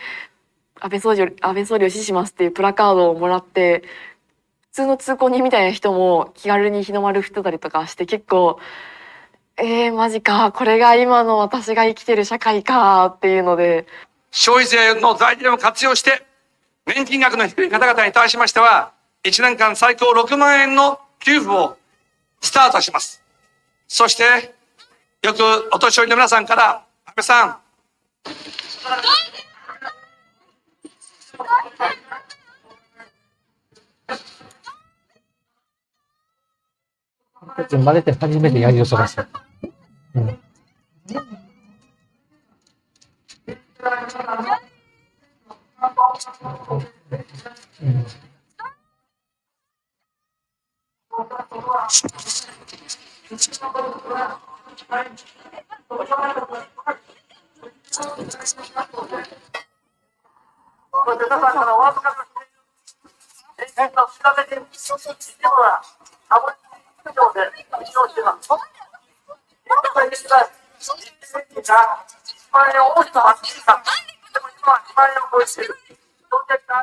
[0.78, 3.82] 安倍総理、安倍総理を支持しますっていうプラカードをもらって、
[4.70, 8.58] 普通の通行人みたいな人も気軽に日の丸振ってたりとかして、結構、
[9.56, 13.86] えー、マジか、これが今の私が生きてる社会かっていうので、
[14.30, 16.24] 消費税の財源を活用して、
[16.86, 18.92] 年金額の低い方々に対しましては、
[19.24, 21.76] 1年間最高6万円の給付を
[22.40, 23.22] スタートします。
[23.88, 24.54] そして、
[25.22, 27.56] よくお年寄りの皆さんから、安倍さん、
[37.70, 39.28] 生まれて初めて槍を飛ばした。
[40.14, 40.40] うんうん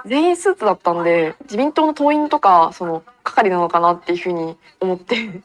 [0.06, 5.42] 全員スーツだったんで、自民党の党員とか、その、係なのかなっていうふうに思って、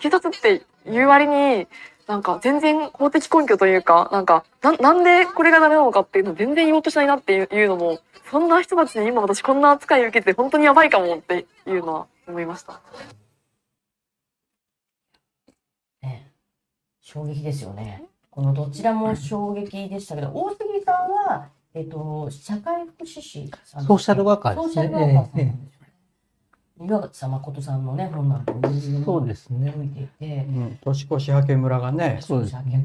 [0.00, 1.66] 警察って言う割に、
[2.10, 8.00] なんか全然法的根拠というか、なんか、ななんでこれがダメなのかっていうのを全然言おうとしないなっていういうのも、
[8.32, 12.80] そんな人たちに今私こんな扱い受けて本当にやばいかもっていうのは思いました。
[16.02, 16.32] ね
[17.00, 18.02] 衝撃ですよね。
[18.28, 25.56] このどちらも衝撃でしたけど、大杉さんは、えっと、社会福祉士さんソーシャルワーカーですね
[26.80, 28.54] ソーシャルワーカーさん誠さんのね、本なんか
[29.04, 29.74] そうですね。
[29.76, 30.46] 見ていて。
[30.48, 32.82] う、ん、年越し派遣村がね、そうですね。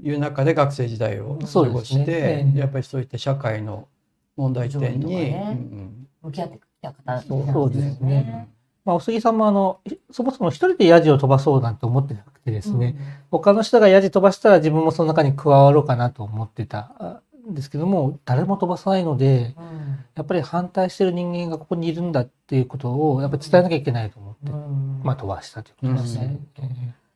[0.00, 2.58] いう中で学生時代を過ごして、ええ。
[2.58, 3.88] やっぱりそういった社会の
[4.36, 8.48] 問題点に、上位とかねうん向き合ってきた方なんそうそうですね。
[8.84, 12.96] まあ、お杉さんもあの、そもそも一人でヤジを飛ばそうなんて思ってなくてですね、
[13.30, 17.22] 他の人がヤジ飛ばしたら自分もその中に加わろうかなと思ってた
[17.54, 19.64] ですけども、誰も飛ばさないので、うん。
[19.64, 19.78] うん
[20.14, 25.00] やっぱり反対してる人間がここにいるんだっていうことをやっぱり伝えなきゃいけないと思って、うん。
[25.04, 26.36] まあ飛ばしたということですね。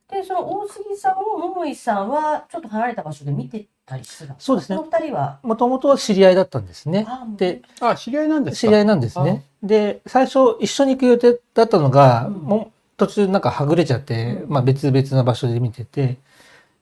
[0.09, 4.77] えで、その大杉さんを桃井さんはちょっと離れた場所で見てたたりすかそうですね。
[4.77, 7.05] この二人は、もともとは知り合いだったんですね。
[7.09, 8.61] あで、あ、知り合いなんですか？
[8.61, 9.45] 知り合いなんですね。
[9.65, 12.35] で、最初一緒に行く予定だったのが、うん。
[12.35, 14.51] もう途中なんかはぐれちゃって、うん。
[14.53, 16.19] まあ別々な場所で見てて、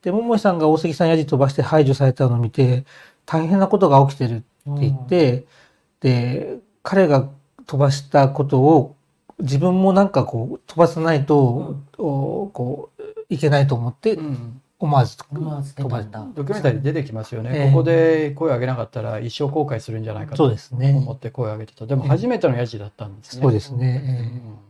[0.03, 2.85] で、桃井さんが大杉さんやじ飛ばして排除されたのを見て、
[3.27, 4.45] 大変なことが起きてるって
[4.81, 5.47] 言って、
[6.01, 7.29] で、彼が
[7.67, 8.97] 飛ばしたことを
[9.39, 14.61] 自分もなんかこう飛ばさないと、おこういけないと思ってうん。
[14.81, 16.43] 思わず飛ばたんだ。
[16.43, 17.71] ドキュメンタリー出てきますよね、ええ。
[17.71, 21.87] ここで声を上げなかったら一生後悔するんじゃないかと思って声を上げてた。
[21.87, 23.43] でも初めてのヤジだったんですね。
[23.43, 24.03] そうですね。
[24.03, 24.70] うえ。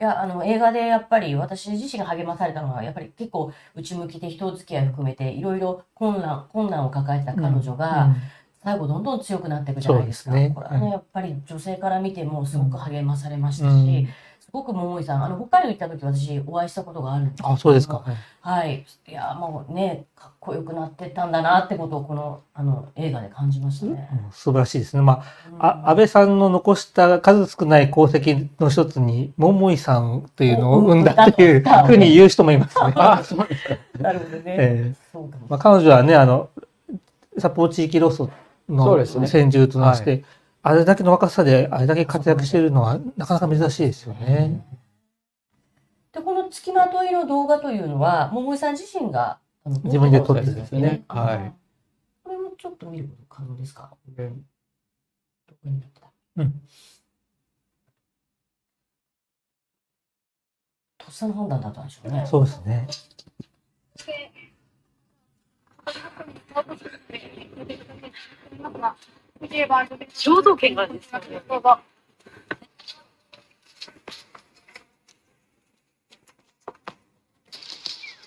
[0.00, 8.16] いや、あの、映画でやっぱり私自身が励まされたのは、やっぱり結構内向きで人付き合い含めて、いろいろ困難、困難を抱えてた彼女えが、うん。
[8.62, 10.30] 最後どんどん強くなっていくじゃないですか。
[10.30, 10.52] すね。
[10.54, 14.08] これはね、やっぱり女性から見てもすごく励まされましたし、うん
[14.48, 18.02] すごく桃井さん、あの、北海道行った時私お会いしたことがあるんですけどあ、そうですか。。
[18.40, 18.86] はい。
[19.06, 24.08] いや、もうね、かっこよくなってったんだなってことを、この、あの、映画で感じましたね。
[24.24, 25.02] うん素晴らしいですね。
[25.02, 32.94] まうんあ、あ安倍さんの残した数少ない功績の一つに、桃井さんというのを生んだといううんふうに言う人もいますね。
[32.96, 34.42] あ そうですかなるほどね。
[34.46, 35.46] ええそうかも。
[35.50, 36.48] まあ、彼女はね、あの、
[37.36, 38.26] 札幌地域ロス
[38.66, 40.24] の先住となして、
[40.62, 44.66] あれだけの若さであれだけ活躍しているのはなかなか珍しいですよね。
[46.12, 49.38] で、この付きまといの動画というのは、桃井さん自身が、
[49.84, 51.52] 自分で撮ってるんですねあはい
[52.24, 53.90] これもちょっと見ること可能ですか？
[54.08, 56.06] でどこになってた？
[56.36, 56.62] うん。
[60.96, 62.26] とっさの判断だったんでしょうね。
[62.26, 62.88] そうですね。
[69.40, 71.42] 肖像権があるんですよね。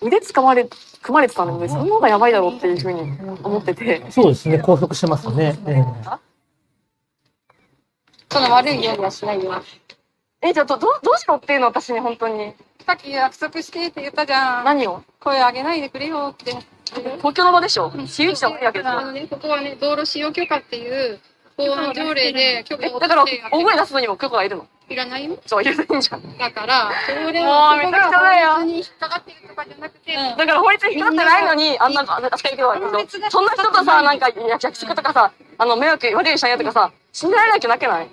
[0.04, 0.68] 腕掴まれ、
[1.02, 3.02] 組まれてたので、その方がやばいだろうっていうふうに
[3.42, 4.10] 思ってて。
[4.10, 4.58] そうですね。
[4.58, 5.56] 拘束してますね。
[5.66, 5.84] ええ
[8.30, 9.62] その悪いようにはしないよ。
[10.40, 12.54] え、じゃあど、どうどうしろっていうの私に本当に。
[12.86, 14.64] さっき約束してって言ったじゃん。
[14.64, 15.04] 何を？
[15.20, 16.56] 声上げないでくれよって。
[17.18, 17.90] 東京の場でしょ？
[17.94, 18.98] 私有地じゃないわけですよ。
[18.98, 21.18] あのね、ここはね、道路使用許可っていう
[21.56, 24.66] 法案条例で許可をえだから、大声出すのにも許可がいるの？
[24.88, 25.38] いらないよ。
[25.46, 26.38] そう、いるんじゃん。
[26.38, 32.62] だから、それもは、めちゃくちに引っかかってるとかじゃなくて、だから法律に引っかかってないのに、あんな、あんな、扱いけ。
[32.62, 32.74] ど、
[33.30, 38.08] そんな人とさ、なんか、役職とかさ、あの、迷惑、悪い社員とかさ、信じられなきゃなけない？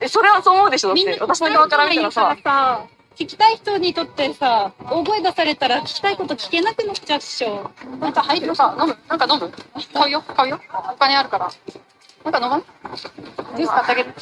[0.00, 0.88] え、それはそう思うでしょ？
[0.88, 7.70] だって、私の側から見たらさ、さ、聞きたい人にとってさ、大声出されたら聞きたいこと聞けなくなっちゃうっしょ。
[8.00, 9.52] なんか入るさ、飲むなんか飲む？
[9.92, 10.60] 買うよ、買うよ。
[10.92, 11.50] お金あるから。
[12.24, 12.64] なんか飲まん
[13.56, 14.14] ジュース買ってあげる。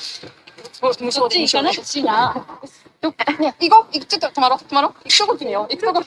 [1.00, 2.46] 無そっち行かないしな。
[3.00, 3.98] どっね、行こう。
[3.98, 4.58] ちょっと止まろう。
[4.58, 4.92] 止まろう。
[5.04, 5.72] 行くとこ決めよう。
[5.72, 6.02] 行くとこ。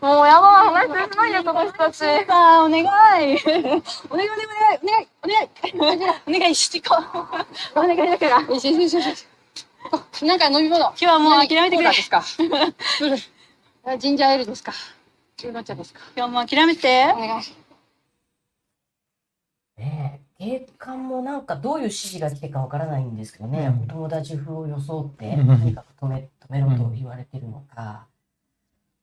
[0.00, 1.98] もうやばい、話しないよ、この人たち。
[1.98, 2.84] さあ、お願い。
[2.84, 3.38] お願い、
[4.10, 4.28] お願い、
[4.82, 6.54] お願い、お願い、お願い、お願い。
[6.54, 6.96] してこ
[7.74, 7.78] う。
[7.78, 7.96] お願い。
[7.96, 8.40] だから。
[8.42, 9.33] よしよしよしよし。
[10.22, 10.80] なんか飲み物。
[10.86, 11.90] 今日はもう諦めてくれ。
[11.90, 12.24] ですか？
[13.98, 14.72] ジンジャーエールですか？
[15.44, 16.00] ウーロン茶ですか？
[16.16, 17.12] 今日も諦めて。
[17.14, 17.42] お願い。
[19.76, 28.06] ねえ、警官もなんかどういう指示が来てかわからないんですけどね、うんお友達風を装って、うんとにかく止め、止めろと言われてるのか。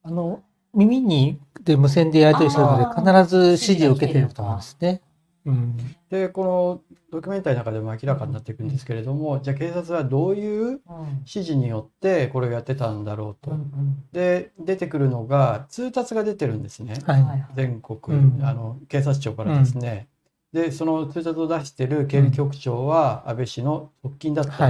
[0.04, 0.42] あの、
[0.74, 5.02] 耳にで無線でやり取りするので、必ず指示を受けてると思うんですね。
[5.46, 5.78] うん。
[6.10, 10.80] でこのドキュメンタリーの中でも明らかになっていくんですけれども、じゃあ警察はどういううん。
[11.20, 13.52] 指示によってこれをやってたんだろううと。
[13.52, 16.96] んうんで出てくるのが通達が出てるんですね。
[17.06, 17.24] はい。
[17.24, 20.08] はい全国、うんあの警察庁からですね。
[20.54, 24.70] でその通達を出してる警備局長は安倍氏の側近だった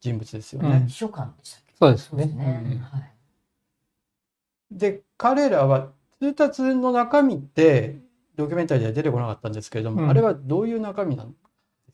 [0.00, 0.86] 人物ですよねうん。
[0.88, 1.74] 秘書官でしたっけ？
[1.78, 2.24] そうですね。
[2.24, 2.62] そうですね。
[2.72, 3.12] うんはい。
[4.72, 8.00] で彼らは通達の中身って
[8.36, 11.30] ドキュメンタリーでは出てこなかったんですけれども、うんあれはどういう中身なの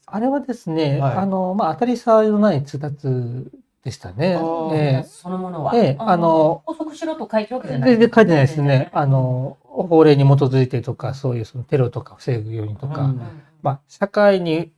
[0.07, 3.51] あれはですね、はいあの、まあ、当たり障りのない通達
[3.85, 4.35] でしたね。
[4.35, 5.75] あーえそのものは？
[5.77, 7.91] ええあの補足しろと書いてるわけじえゃない。
[7.91, 8.91] 全然書いてないですね。
[8.93, 13.21] あ、の、法令に基づいてとか、そういうそのテロとか防ぐようにとか、うん
[13.63, 14.73] まあ、社会に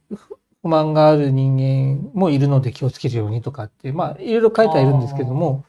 [0.63, 5.65] 不満がある人間もいるので気をつけるようにとかって、まあ、いろいろ書いてはいるんですけども、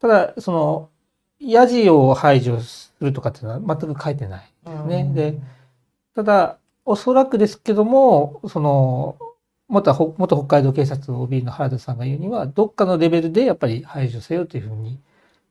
[0.00, 0.88] ただ、その、
[1.40, 4.52] ヤジを排除するとかっていうのは全く書いてない。
[4.86, 5.40] ねで
[6.14, 9.16] ただ、おそらくですけども、その、
[9.68, 14.98] 元ほ元北海道警察 OB の原田さんが言うには、どっかのレベルでやっぱり排除せよというふうに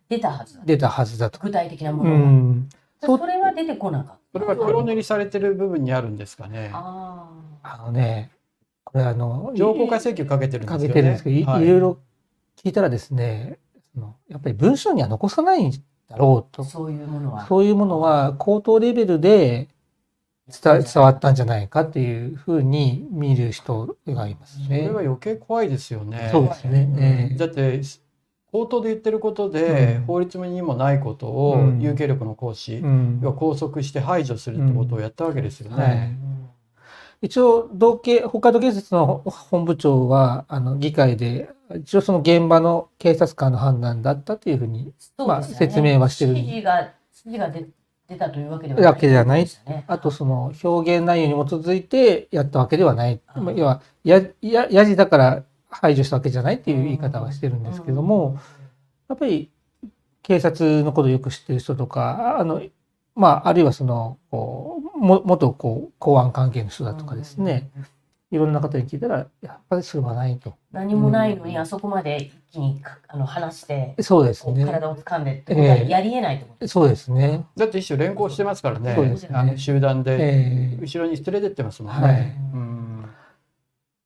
[0.09, 0.61] 出たはずだ。
[0.65, 1.39] 出たはずだと。
[1.39, 2.17] 具体的なもうのが。
[2.19, 2.69] ん。
[2.99, 4.19] それは出てこなかった。
[4.33, 6.71] それは黒塗りされてる部分にあるんですかね。
[6.73, 7.29] あ
[7.63, 8.31] あのね、
[8.83, 10.87] これあの、情報化請求かけてるんですね。
[10.87, 11.97] けてるんですけど、いはいろいろ
[12.57, 13.59] 聞いたらですね、
[13.93, 15.71] そのやっぱり文章には残さないん
[16.09, 16.63] だろうあ、と。
[16.63, 17.45] そういうものは。
[17.47, 19.67] そういうものは口頭レベルで
[20.47, 24.89] 伝伝わったんじゃないかっていうふうに見る人がいますそれね。
[24.89, 26.29] は余計怖いですよね。
[26.31, 26.89] そうですね。
[26.97, 27.81] ええだって
[28.49, 35.83] 口頭で言ってることで、うん法律にもないことをうん有権力の行使、うん要は拘束して排除するってことをやったわけですよね。
[35.83, 36.37] はい
[37.19, 46.31] 一応道警北海道警察の本部長はあの議会で一応その現場の警察官の判断だったというふうにまあ説明はしてる。
[46.31, 47.67] 指示が、指示が出
[48.07, 49.83] 出たというわけではわけではないですよね。
[49.87, 53.19] あとその表現内容に基づいてやったわけではない。
[53.35, 58.39] うんまあ要はやややじだから排除したわけじゃないっていう言い方はしてるんですけども
[59.09, 59.51] やっぱり
[60.23, 62.61] 警察のことをよく知ってる人とかあの
[63.15, 67.69] まああるいはそのこうも元こう公安関係の人だとかですね、
[68.29, 70.53] いろんな方に聞いたらやっぱりそれはないと。
[70.71, 74.65] 何もないのにあそこまで一気にかあの話して、そうですね。
[74.65, 76.67] 体を掴んでってことはやりえないと思う。
[76.67, 77.45] そうですね。
[77.55, 82.07] だって一種連行してますからねそうですねあの集団で、ええ後ろに連れてってますもんね。
[82.07, 82.21] はい
[82.53, 82.77] うん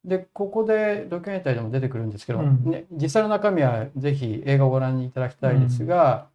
[0.03, 6.27] でここでドキュメンタリーでも出てくるんですけど、うんね、実際の中身はぜひ映画をご覧いただきたいですが、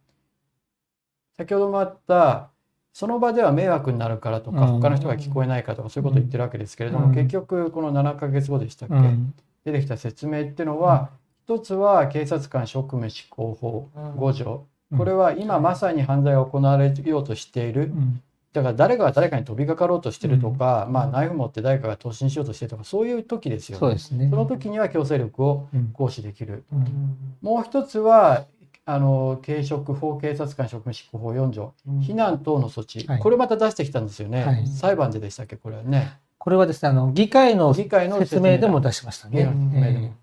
[1.35, 2.49] 先ほどもあった
[2.97, 4.81] その場では迷惑になるからとか、うん。
[4.81, 7.13] 他の人が聞こえないからとかそういうことを言ってるわけですけれども、うん。
[7.13, 9.35] 結局この7ヶ月後でしたっけ、うん。
[9.65, 11.11] 出てきた説明っていうのは、
[11.45, 14.65] 一つは警察官職務執行法5条、
[14.97, 18.23] これは今まさに犯罪が行われようとしている、うん。
[18.51, 23.79] だから誰かが誰かに飛びかかろうとしてるとか、まあ、ナイフ持って誰かが突進しようとしてるとかそういう時ですよね。
[23.79, 24.27] そうですね。
[24.31, 25.91] その時には強制力をうん。
[25.93, 26.63] 行使できる。
[26.73, 27.15] うん。
[27.43, 28.47] もう一つは
[28.89, 33.19] あの警職法警察官職務執行法4条避難等の措置、はい。
[33.19, 34.65] これまた出してきたんですよね、はい。
[34.65, 36.17] 裁判ででしたっけこれはね。
[36.37, 40.13] これはですね、あの議会の議会の説明でも出しましたね。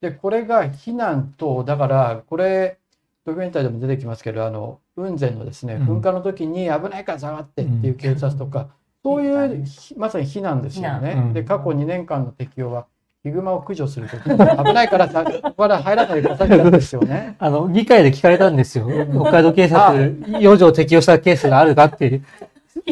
[0.00, 1.62] でこれが避難等。
[1.62, 2.78] だからこれ
[3.24, 5.98] ドキュメンタリーでも出てきますけどあの雲仙のですねうん。
[5.98, 8.70] 噴火の時に危ないから下がってっていう警察とか、
[9.04, 11.30] そういう ひまさに避難ですよね。
[11.32, 12.86] で過去2年間の適用は
[13.22, 17.36] ヒグマを駆除するときに危ないからさここから入らないでくださいってやつですよね。
[17.38, 18.86] あの、議会で聞かれたんですよ。
[18.86, 22.22] 北海道警察、4条適用したケースがあるかって。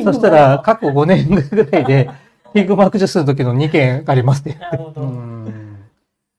[0.04, 2.10] そしたら、過去5年ぐらいで、
[2.52, 4.58] ヒグマ駆除する時の2件ありますって。
[4.58, 5.38] なるほど。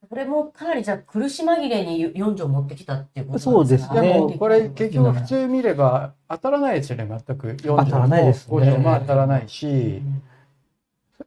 [0.08, 10.02] これもかなりじゃあ苦し紛れに4条持ってきたっていうことそうですかねでもこれ結局普通見れば当たらないですよね全く4条も当たらないですね5条も当たらないし、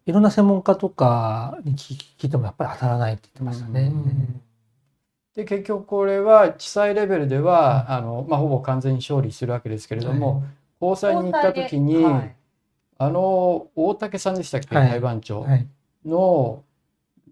[0.07, 3.93] いろんな専門家とかに聞聞いてもやっぱり当たらないって言ってましたね。
[5.35, 10.45] で結局これは地裁レベルでは、あのまあ、ほぼ完全に勝利するわけですけれども、
[10.79, 12.37] 高裁に行った時に、はい。
[12.99, 14.89] あの大竹さんでしたっけ、はい。
[14.91, 15.67] 裁判長はい。
[16.05, 16.63] の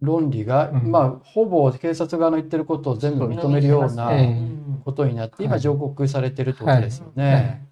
[0.00, 0.90] 論理が、うん。
[0.90, 7.69] まあほぼ警察側の言ってることを全部認めるようなええことになって、今はい上告されてるってことですよね。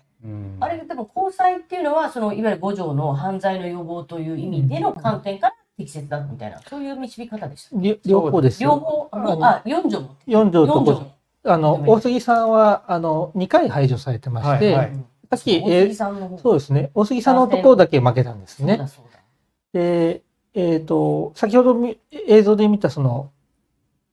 [0.60, 7.76] あれでも交際っていうのはそのいわゆる5条の犯罪の予防という意味での観点から適切だみたいなそういう導き方でした。
[7.78, 8.70] り両方ですよ。
[8.70, 11.18] 両方あのあ4条も4条と4 5条条。
[11.44, 16.90] あの、大杉さんは、あの、2回排除されてまして、はいはいさっき、大え杉さんの方そうですね。
[16.94, 18.88] 大杉さんのところだけ負けたんですねそうだ。
[18.88, 19.20] そうだ
[19.74, 20.22] で、
[20.54, 23.30] えっ、と、先ほどみ映像で見たその、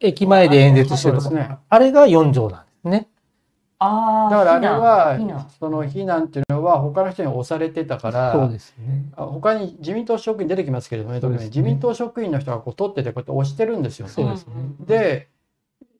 [0.01, 3.07] 駅前で演説してるとこねあれが4条なんですね。
[4.29, 9.05] だからあれは避難その非難っていうのは他の人に押されてたからそうですね。
[9.15, 14.11] あ他に自民党職員出てきますけれどもね特にね自民党職員の人がこう取っててこうやって押してるんですよね。
[14.11, 14.53] そうですね。
[14.86, 15.27] で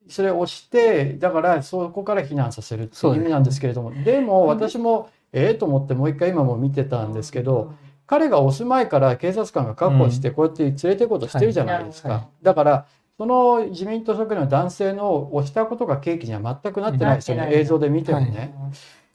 [0.08, 7.74] それを押してだからそこから避難させるっていう意味なんですけれどもでも私もええと思ってもう一回今も見てたんですけど
[8.06, 12.28] 彼が押す前から警察官が確保してこうやって連れて行こうとしてるじゃないですはいか。
[12.42, 12.86] だから
[13.18, 17.50] その自民党職員の男性の押したことが契機には全くなってないですよね。
[17.54, 18.54] 映像で見てもね。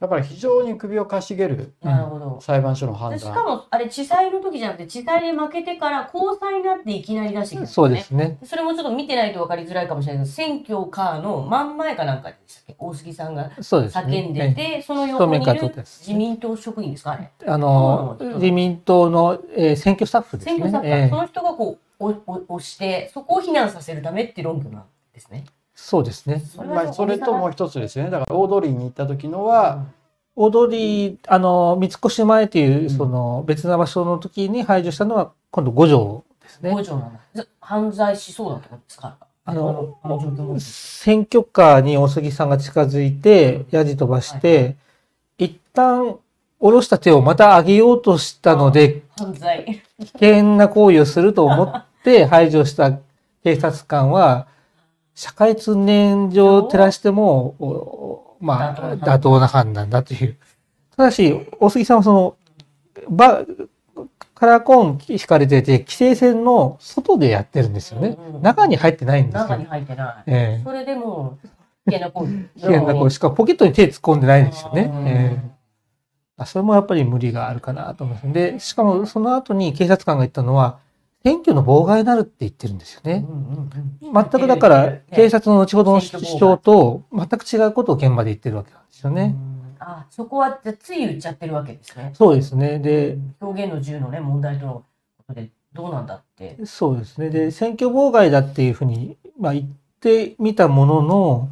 [0.00, 2.40] だから非常に首をかしげるなるほど。
[2.40, 3.44] 裁判所の判でしか断。
[3.44, 8.38] もあれ地裁の時じゃなくて地裁で負けてから高裁になっていきなり出してきたんそうですね。
[8.42, 12.76] それもちょっと見てないと分かりづらいかもしれないけど選挙カーの真ん前かなんかでしたっけ？
[12.78, 13.50] 大杉さんが。
[13.50, 17.10] 叫んでて、その横にいる自民党職員ですか？
[17.10, 17.30] あれ。
[17.46, 20.52] あの、自民党の、えー選挙スタッフですね。
[20.52, 25.44] 選挙スタッフ、えーその人がこう押してそこを避難させるためって論拠なんですね。
[25.74, 26.40] そうですね。
[26.40, 28.10] それはまあ、それともう一つですよね。
[28.10, 29.86] だから大通りに行った時のは、
[30.36, 36.70] 踊り、あの、三越前という、その、別な場所の時に排除したのは、今度五条ですね。
[36.70, 37.20] 五条なんだ。
[37.34, 44.76] ず犯罪しそうなところですかあの、あの選挙カーに大杉さんが近づいて、ヤジ飛ばして、
[45.38, 46.18] 一旦
[46.60, 49.82] 下ろした手をまた上げようとしたので、犯罪。
[49.98, 52.98] 危険な行為をすると思って排除した
[53.42, 54.46] 警察官は、
[55.14, 60.36] 社会通念上照らしても、おまあ、妥当な判断だという。
[60.96, 62.36] ただし、大杉さんはその、
[63.08, 63.44] ば、
[64.34, 68.16] カラーコーン引かれてて、規制線の外でやってるんですよね。
[68.18, 69.70] うんうん中に入ってないんです中によ。
[69.70, 70.22] 入ってない。
[70.26, 72.32] ええそれでもう、危険な行為。
[72.56, 74.90] 危険なこうしかもポケットに手突っ込んでないんですよね。
[74.94, 75.50] うんええ
[76.38, 78.32] あそれもやっぱり無理があるかなと思います。
[78.32, 80.78] で、しかもその後に警察官が言ったのは、
[81.22, 83.26] 選挙の妨害になるって言ってるんですよね。
[83.28, 89.36] うんうんうん全くだから、警察の後ほどの主張と全く違うことを現場で言ってるわけなんですよね。
[89.36, 92.12] うんあ、そこはじゃあつい言っちゃってるわけですね。
[92.14, 92.78] そうですね。
[92.78, 94.84] で、表現の自由のね、問題とのこ
[95.28, 96.58] とでどうなんだって。
[96.66, 97.30] そうですね。
[97.30, 99.66] で、選挙妨害だっていうふうに、まあ、言っ
[100.00, 101.48] てみたものの、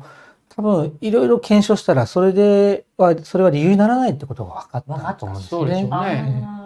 [0.55, 6.58] 多分、いろいろ検証したら、それでは、それは理由にならないってことが分かったと思うんですそうでしょうね。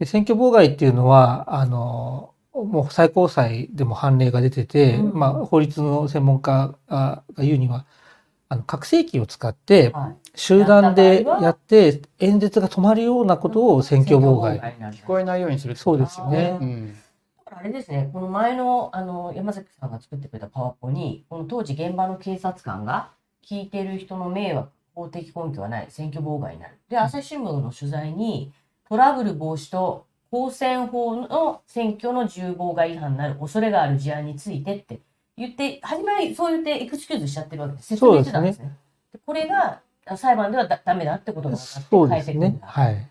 [0.00, 7.84] で選挙妨害っていうのは、あの、もう最高裁でも判例が出てて、うんまあ、法律の専門家が言うには、
[8.48, 9.92] あの、拡声器を使って
[10.34, 14.58] 集団でやって、演説が止まるようなことを選挙妨害。
[14.58, 16.58] 聞こえないようにするそうですよね。
[16.60, 16.94] うん
[17.52, 23.10] あれですね、この前のあの山崎さんが作ってくれたパワポに、この当時現場の警察官が
[23.44, 26.78] 聞いてる人の迷惑、法的根拠はない、選挙妨害になる。
[26.88, 28.52] で、朝日新聞の取材に、
[28.90, 34.98] トラブル防止と公選法の選挙の自由妨害違反になる恐れがある事案についてって
[35.36, 37.86] 言って、初めはそう言ってエクスキューズしちゃってるわけです。
[37.86, 38.76] 説明してたんですね。
[39.12, 42.58] でこれがあ裁判ではだダメだってことが分かってそうですね。
[42.62, 43.08] はい。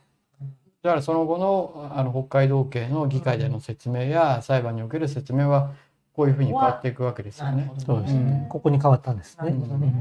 [0.83, 5.71] だからその後のあの北海道警の議会での説明や裁判における説明は
[6.13, 7.71] こういうふうに変わっていくわけですよね。
[7.77, 8.19] そうですね。
[8.43, 9.49] うんここに変わったんですね。
[9.49, 9.93] なるほどね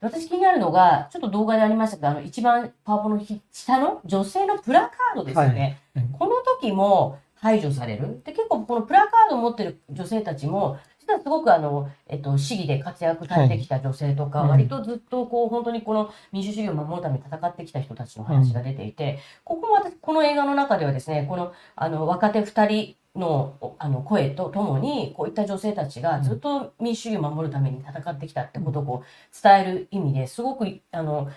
[0.00, 5.78] 私気になるのが、ちょっと動画でありましたけど、あの一番パワポのひ下の女性のプラカードですよね。
[5.94, 8.22] はいこの時も排除される。
[8.24, 31.28] で、結構このプラカードを持ってる女性たちも、実はすごくあの、えっと、市議で活躍されてきた女性とか、はい割とずっとこう、本当にこの民主主義を守るために戦ってきた人たちの話が出ていて、ここも私、この映画の中ではですね、この、あの、若手二人のおあの声とともに、こういった女性たちがずっと民主主義を守るために戦ってきたってことをこう伝える意味ですごく、あの、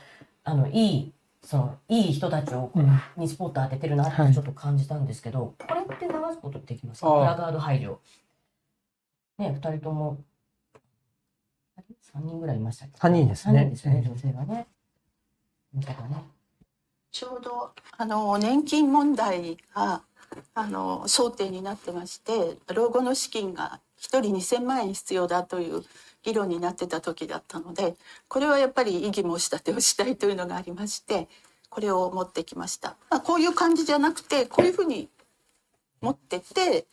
[0.43, 2.99] あの、いい、その、いい人たちをうん。
[3.17, 4.33] にスポット当ててるなってはい。
[4.33, 7.07] ちょっと感じたんですけど、これって流すことできますか？
[7.07, 7.99] ラカード排除。
[9.39, 10.17] ね、二人とも、
[12.01, 12.99] 三人ぐらいいましたっけ？
[12.99, 13.61] 三人ですね。
[13.61, 14.67] 三人ですよね、女性がね。
[15.73, 16.23] この方ね。
[17.11, 20.01] ちょうどあの年金問題が
[20.53, 25.83] あの争点になってまして老後の資金が1人2,000万円必要だという
[26.23, 27.95] 議論になってた時だったので
[28.27, 31.27] これはやっぱり異議申し立てをしたいというのがありまして
[31.69, 32.95] これを持ってきました。
[33.09, 35.09] まあ、こういう感じじゃなくてこういうふうに
[36.01, 36.85] 持ってって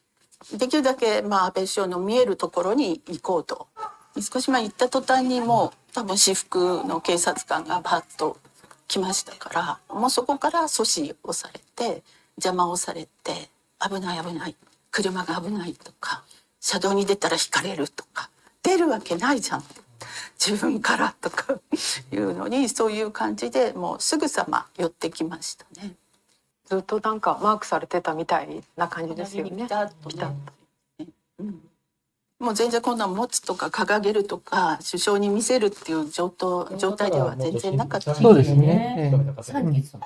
[0.57, 3.69] できるだけまあ安倍首相の見えるところに行こうと
[4.21, 8.39] 少し前行った途端にもう多分私服の警察官がバッと
[8.89, 12.03] 来ましたからもうそこから阻止をされて
[12.41, 14.57] 邪魔をされて危ない危ない。
[14.91, 16.25] 車が危ないとか
[16.61, 18.29] 車道に出たら引かれるとか
[18.63, 19.81] 出るわけないじゃんって
[20.45, 21.61] 自分からとか
[22.13, 25.95] いうのにそういう感じでもうすぐさま寄ってきましたね。
[26.67, 29.69] ずっとなんかマークされてたみたいな感じですよね。
[32.39, 38.15] もう全然こんな持つとか掲げるとか首相に見せるっていう状態状態では全然なかった。
[38.15, 39.13] そうですね。
[39.13, 39.43] ええ。
[39.43, 40.01] 三人そう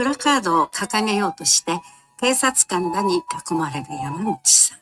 [0.00, 1.78] プラカードを掲げようとして
[2.18, 3.22] 警察官らに囲
[3.52, 4.78] まれる山口さん。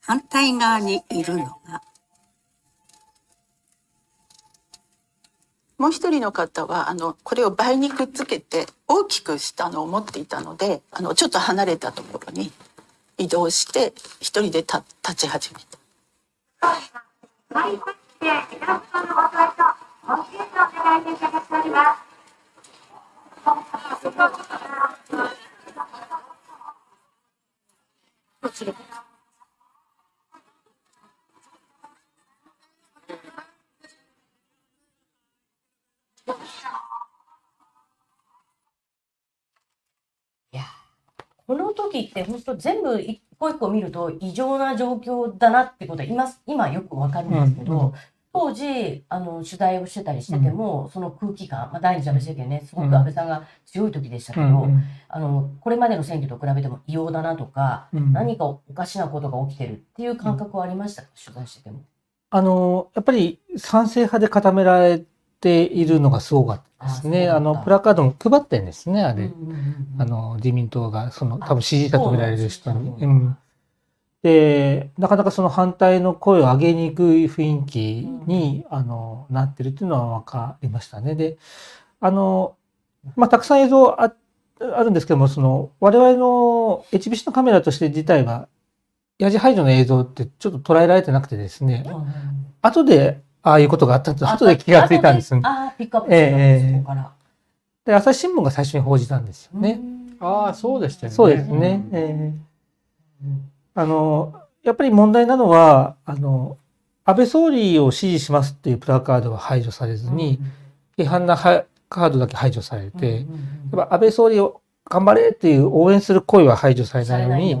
[0.00, 1.82] 反対側にいるのが
[5.76, 12.50] もう一人の方はあのこれを倍にくっつけて大きくしたのを持っていたのであのちょっと離れたところに
[13.18, 15.78] 移動して一人で立立ち始めた。
[41.46, 47.94] この時って本当全部一個一個見ると異常な状況だなってことは今今よくわかるんですけど、うんうん。
[48.32, 54.82] 当時あの取材をしてたりしてても、その空気感、まあ、第二次安倍政権ねすごく安倍さんが強い時でしたけど、うんうん。
[55.08, 58.12] あのこれまでの選挙と比べても異様だなとか、うん。
[58.12, 61.80] 何かおかしなことが起きてるっていう感覚はありましたか、取材してても。
[62.30, 65.02] あの、やっぱり賛成派で固められ
[65.40, 67.28] ているのがすごかったですね。
[67.30, 69.24] ああの、プラカードも配ってんですね、あれ。
[69.24, 72.94] うんうんうんうんあの、自民党が、その、多分支持者と見られる人に。
[74.22, 77.80] で、なかなかその反対の声を上げにくい雰囲気
[78.26, 81.14] に、あの、なってるっていうのは分かりましたね。
[81.14, 81.38] で、
[82.00, 82.56] あの、
[83.16, 84.12] まあ、たくさん映像あ
[84.60, 88.48] あるんですけども、その、我々の HBC のカメラとして自体は、
[89.18, 91.84] ヤジ排除の映像ってちょっと捉えられてなくてですね、
[92.60, 95.42] 後でああいうことがあったと、後で気がついたんですね。
[95.44, 97.12] ああ、ピックアップしてたんです、ええそこから。
[97.84, 99.80] で、朝日新聞が最初に報じたんですよね。
[100.20, 101.16] ああ、そうでしたよね。
[101.16, 101.84] そうですね。
[101.92, 102.34] え
[103.24, 103.38] え
[103.78, 106.58] あの、やっぱり問題なのは、あの、
[107.04, 110.40] 安倍総理を支持しますっていうプラカードは排除されずに、
[110.96, 113.26] 批判なはカードだけ排除されて、やっ
[113.88, 117.56] ぱ安倍総理を頑張れっていう応援する声は排除されないのに、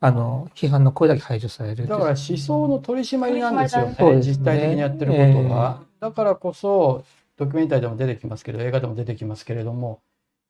[0.00, 1.86] あの、批判の声だけ排除される。
[1.86, 3.94] だから思想の取り締まりなんですよね。
[3.96, 5.82] そうですね実体的にやってることは。
[6.00, 7.04] だからこそ、
[7.36, 10.00] ドキュメンタリーでも出てきますけど、映画でも出てきますけれども、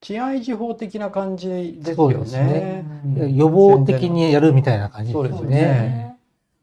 [0.03, 2.85] 治安維持法的な感じですよそうですね。
[3.05, 5.51] ね予防的にやるみたいな感じですですね。
[5.51, 6.17] ね。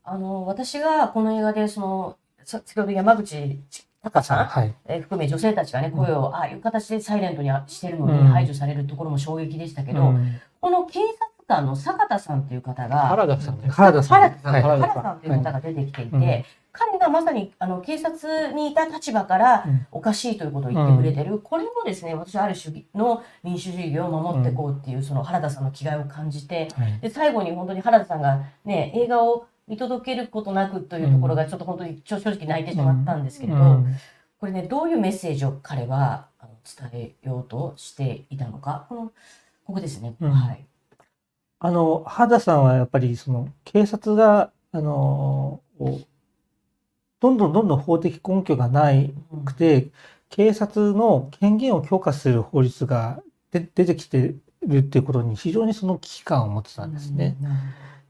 [0.03, 3.61] あの、私がこの映画で、その、さ先ほど山口
[4.03, 4.75] 隆さん、はい。
[4.85, 11.15] えー含め女性たちがね、声をああいう形でサイレントにしてるのでうん排除されるところも衝撃でしたけど、うんこの警察
[11.47, 13.69] 官の坂田さんという方が、原田さんね。
[13.69, 14.19] 原田さん。
[14.19, 19.87] 原田さんという方が出てきていて、はいうん彼がまさにあの警察にいた立場からうん。
[19.91, 26.99] おかしいということを言ってくれてる、これもですね私はある種の民主主義を守っていこうっていうその原田さんの気概を感じてはい。
[26.99, 33.95] で最後に本当に原田さんがね映画を見届けることなくというところがちょっと本当に正直泣いてしまったんですけれど、うん。
[34.39, 36.27] これねどういうメッセージを彼は
[36.63, 38.85] 伝えようとしていたのか。
[38.89, 39.11] この
[39.65, 40.31] ここですね、うん。
[40.31, 40.65] はい。
[41.59, 45.61] あの、原田さんはやっぱりその警察が、あの、
[47.19, 49.13] どんどんどんどん法的根拠がない
[49.45, 49.91] くて、
[50.29, 57.35] 警察の権限を強化する法律がで出てきてるっていうことに非常にその危機感を持ってたんですね。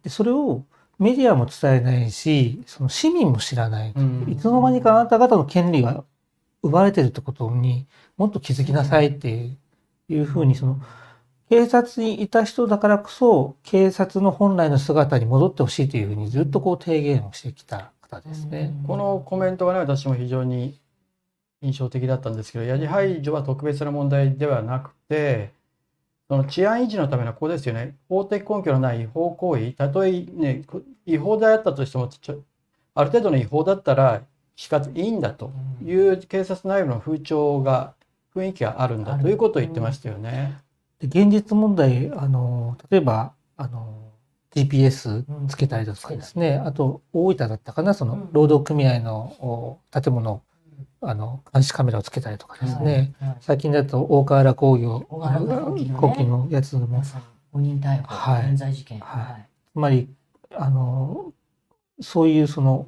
[0.03, 0.65] で、それを
[0.97, 3.93] メディアも伝えないし、その市民も知らない。
[3.95, 6.03] うんいつの間にかあなた方の権利が
[6.61, 7.87] 奪われてるってことに
[8.17, 9.57] もっと気づきなさいっていう
[10.09, 10.81] いうふうにその
[11.49, 18.73] 警察にいた人だからこそ警察の本来の姿に戻ってほしいというふうにずっとこう提言をしてきた方ですね。
[18.87, 20.79] このコメントがね、私も非常に
[21.61, 25.51] 印象的だったんですけど、ヤジ排除は特別な問題ではなくて、
[26.27, 32.43] その治安維持のためのここですよね、法的根拠のない違法行為、たとえね、こ違法であったとしても、ちょ
[32.93, 34.23] ある程度の違法だったら、
[34.55, 35.51] しかいいんだと
[35.83, 37.93] いう警察内部の風潮が、
[38.35, 40.57] 雰囲気があるんだということを言ってましたよね。
[40.99, 44.08] で現実問題あの例えばあの
[44.55, 50.41] GPS つけたりだとかですね、あと大分だったかなその労働組合のお建物
[51.01, 56.25] あの監視カメラをつけたりとかですね、はいはい最近だと大河原工業工業ね。
[56.25, 56.87] のやつも。
[57.51, 58.45] 誤認逮捕、はい。
[58.45, 59.47] 冤罪事件、はい。
[59.71, 60.09] つまり
[60.55, 61.33] あの
[62.01, 62.87] そういうその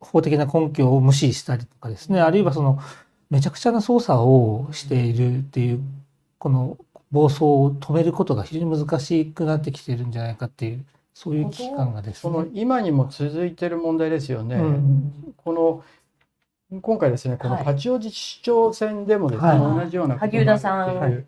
[0.00, 2.20] 法的な根拠を無視したりとかですね。
[2.20, 2.78] あるいはその
[3.30, 5.80] めちゃくちゃな捜査をしているっていう
[6.38, 6.76] この
[7.10, 10.84] 暴走を止めることが非常に難しくなってきているんじゃないかっていう
[11.14, 12.50] そういう危機感がですそのね。
[12.52, 14.56] 今にも続いている問題ですよね。
[14.56, 15.84] うんこの
[16.82, 17.64] 今回ですね、このはい。
[17.64, 19.58] 八王子市長選でもですね、はい。
[19.58, 21.24] 同じようなこと萩生田さんがね、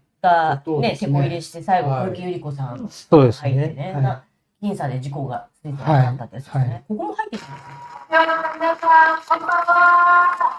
[0.98, 2.08] 手こ入れして最後はい。
[2.08, 3.92] 小池百合子さんそうです入ってね、ね。
[3.94, 4.24] はな
[4.60, 6.68] 僅差で事故がついてなかったですね、はい。
[6.70, 6.84] はい。
[6.88, 7.62] ここも入ってきます
[8.10, 10.58] 皆さん、こんばんは。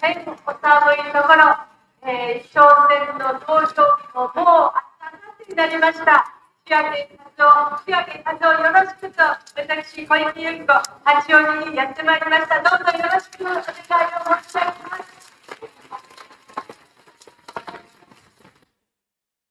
[0.00, 1.71] 大変お寒いところ、
[2.04, 2.58] えー、商
[2.90, 6.34] 店の登場ももう朝方になりました。
[6.66, 7.46] 仕上げ課長、
[7.86, 9.22] 仕上げ課長よろしくと、
[9.54, 12.60] 私、小池百合子、八王子にやってまいりました。
[12.60, 15.12] どうぞよろしくお願いを申し上げます。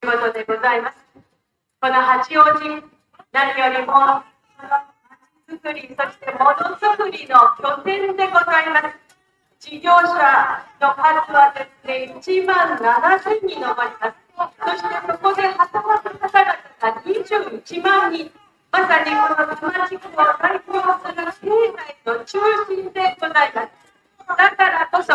[0.02, 0.98] ということでございます。
[1.80, 2.60] この八王子、
[3.32, 4.24] 何よりも、この
[5.48, 9.01] 町づくり、そしてものづくりの拠点でございます。
[9.62, 10.18] 事業者
[10.82, 14.18] の数はですね、1万7000に上ります。
[14.58, 18.32] そしてそこで働く方々が21万人。
[18.72, 21.46] まさにこの多摩地区を代表する経
[21.78, 22.40] 済の中
[22.74, 23.70] 心でございます。
[24.28, 25.14] だからこそ、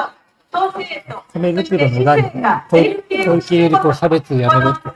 [0.52, 2.30] 都政と、米袋の裏に小
[2.70, 4.88] 小池百合子差別やめろって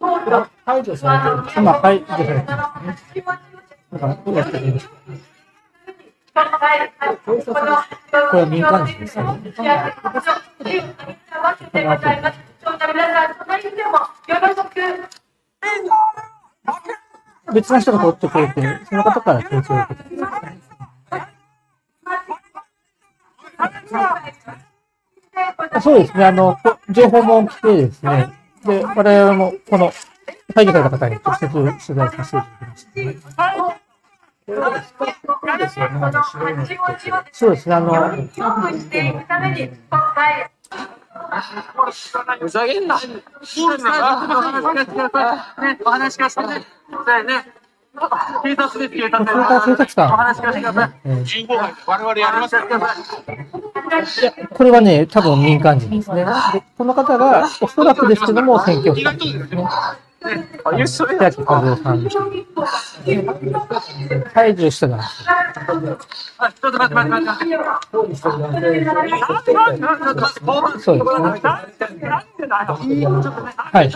[0.00, 1.18] そうと、排除され
[1.48, 3.22] てる今排除されてますね。
[3.92, 4.94] だからどうやってやるんですか？
[8.30, 9.52] これ民間人ですよね。
[17.52, 20.12] 別の人が取ってくれて、その方から提供を受けて。
[25.80, 26.24] そうですね。
[26.24, 28.32] あの、こ情報も来てですね。
[28.64, 29.92] で、我々もこの
[30.54, 32.36] 排除された方に直接取材させていただきまし
[33.36, 33.81] た、ね。
[34.46, 35.98] こですよね。
[36.02, 36.78] あの白いのって
[37.32, 37.92] そうですね、あの、
[42.40, 42.98] ふざけんな。
[45.84, 46.54] お話しくださいね。
[47.24, 47.52] ね。
[48.42, 49.38] 警察です、警察。
[49.38, 50.90] お話しください。
[51.04, 52.62] えー15番、我々やりますよ。
[52.62, 56.24] いや、これはね、多分民間人ですね。
[56.52, 58.94] で、この方が、おそらくですけども、選挙
[60.22, 60.86] したんですね。
[60.86, 62.16] 千秋和夫さんです。
[64.34, 67.56] 排除したら、ちょっと待って待って待って。
[67.92, 68.60] 抗議してる男性
[70.80, 71.40] そうですね。
[73.72, 73.92] はい。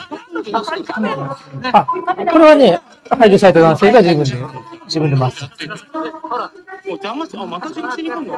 [1.72, 4.32] あ、これはね、排除された男性が自分で、
[4.84, 5.44] 自分で回す。
[6.22, 6.50] ほら、も
[6.86, 8.34] う邪魔し、あ、また邪魔しに来るの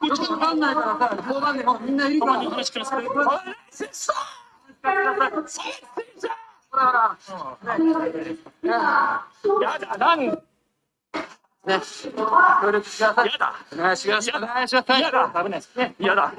[0.00, 2.40] こっちわかんないからさ、交番でほらみんないるから。
[9.62, 10.42] やだ、なん
[11.68, 11.80] ね、
[12.62, 13.30] 協力してください。
[13.30, 13.54] やだ。
[13.74, 14.30] お願いします。
[14.30, 14.90] お願いします。
[14.90, 15.44] やだ。
[15.44, 15.76] 危ないです。
[15.76, 16.32] ね、やだ。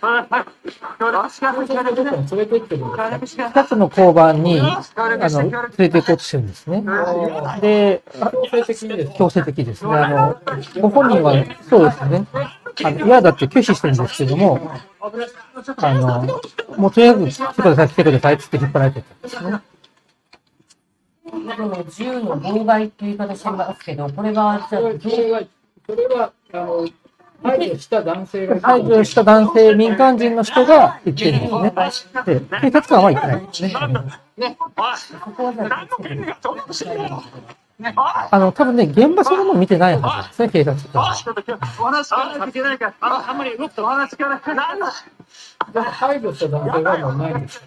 [0.00, 0.26] はい。
[0.98, 1.94] 協力してください。
[1.94, 2.84] 連れてってる。
[2.84, 4.82] 二つの交番に、あ、
[5.28, 6.82] の、連れて行こうとしてるんですね。
[7.60, 8.02] で、
[8.50, 9.94] 強制的です強制的ですね。
[9.94, 10.40] あの、
[10.80, 11.34] ご本人は、
[11.68, 12.26] そうですね。
[12.84, 14.72] あの、嫌だって拒否してるんですけども、
[15.76, 16.40] あの、
[16.76, 19.60] もうとにかく来てください、来てくださいって言って引っ張られてたんですね。
[21.30, 25.42] この自由の妨害という言い方してますけど、これは、じゃあ、それは、
[25.86, 26.88] それは、あの、
[27.42, 31.48] 排除した男性が排除した男性、民間人の人が言ってるんで
[31.90, 32.22] すね。
[32.24, 33.42] で、警察官は言ってない。
[33.42, 33.70] んですね。
[34.36, 35.88] ね、おい、ここはじゃあ
[38.30, 41.14] あの、多分ね、現場そのもの見てないはずですね、警察官は。
[41.16, 41.42] ちょっと
[41.84, 42.94] 話聞かないといけないから。
[43.00, 44.54] ああんまり動くと話聞かないと。
[44.54, 44.92] なんだ。
[45.72, 47.62] でも排除した男性がもうないんです。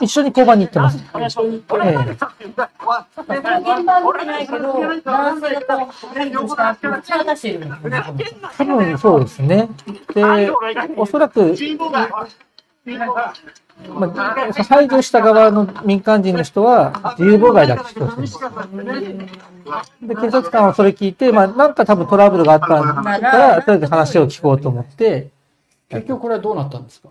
[0.00, 0.98] 一緒に交番に行ってます。
[1.14, 1.48] お願いします。
[1.48, 1.96] ええ
[2.38, 4.72] 現場見てないけど、
[5.04, 7.66] 男性がこう、排除した後、口を出している。
[8.58, 9.68] 多分そうですね。
[10.14, 10.50] で、
[10.96, 11.54] おそらく、
[13.88, 19.34] まあ、排除した側の民間人の人は自由妨害だって主張してるんです。
[20.02, 22.76] で、警察官はそれ聞いて、まあ、なんか多分トラブルがあったか
[23.20, 25.28] ら、とりあえず話を聞こうと思って、
[25.88, 27.08] 結局これはどうなったんですか？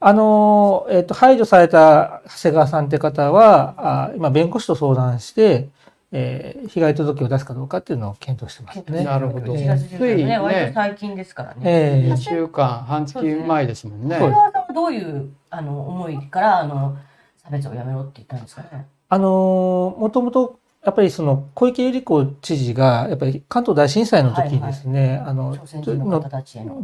[0.00, 5.68] あの、えっ、と、排除された長谷川さんって方は、あ今、弁護士と相談して、
[6.12, 9.04] えー被害届を出すかどうかっていうのを検討してますね。
[9.04, 9.54] なるほど。
[9.54, 11.60] え4月つ14い日ね、割とね、最近ですからね。
[11.64, 14.18] え1週間、半月前ですもんね。
[14.18, 16.96] そうです小川さんはどういうあの思いからあの
[17.42, 18.86] 差別をやめろって言ったんですかね。
[19.08, 26.20] あのーもともと、やっぱりその小池百合子知事が、やっぱり関東大震災の時にですね、あの、朝鮮人の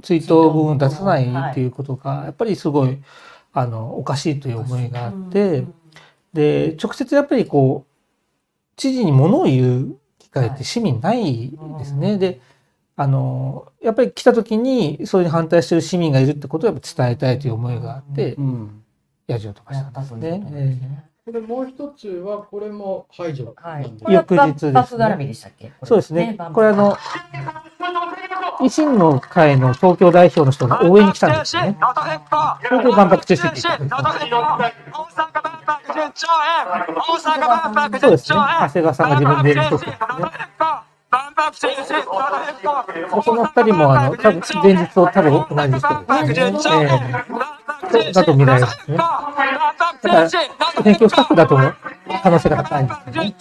[0.01, 2.99] 追悼文を出さないっていうことが、やっぱりすごい、
[3.53, 5.64] あの、おかしいという思いがあって、
[6.33, 7.91] で、直接やっぱりこう、
[8.77, 12.16] 知事に物を言う機会って市民ないですね。
[12.16, 12.41] で、
[13.03, 18.82] あの、やっぱり来た時に、それに反対してる市民がいるってことをやっぱ伝えたいという思いがあってう、ん。
[19.26, 20.55] ヤジを飛ばしたんですねこと。
[20.55, 21.05] ですね。
[21.24, 23.84] これもう一つは、これも排除はい。
[23.84, 25.72] なんですこれは翌日ですね万博絡みでしたっけ？
[25.82, 26.36] そうですね。
[26.53, 26.94] これあの、
[28.61, 31.78] 維新の会の東京代表の人が応援に来たんですよね。
[32.68, 33.96] それで万博中止って言った。
[37.98, 38.36] そうですね。
[38.36, 39.98] 長谷川さんが自分でやるときですね。
[42.95, 45.89] でその二人もあの、多分前日を多分同じ人
[46.27, 47.25] ですね。
[47.93, 48.97] ええだと見られますね。
[48.97, 50.41] だから、選
[50.95, 51.59] 挙スタッフだと
[52.23, 53.35] 可能性が高いんですよね。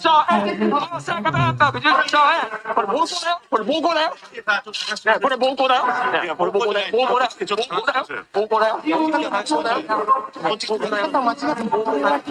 [2.74, 3.36] これ暴行だよ。
[3.50, 4.10] これ暴行だよ。
[5.04, 5.82] ねこれ暴行だよ。
[6.36, 6.92] これ暴行だよ。
[6.92, 7.36] 暴行だよ。
[8.32, 8.80] 暴行だよ。
[8.82, 9.32] 暴行だよ。
[9.32, 9.82] 暴行だよ。
[10.42, 11.10] こっち来てください。
[11.10, 12.22] 暴行だよ。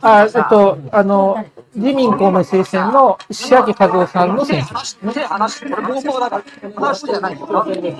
[0.00, 5.12] あ、えっと、あの、自民公明推薦の石焼和夫さんの選手ですね。
[5.14, 5.70] 手離して。
[5.70, 6.44] これ暴行だから。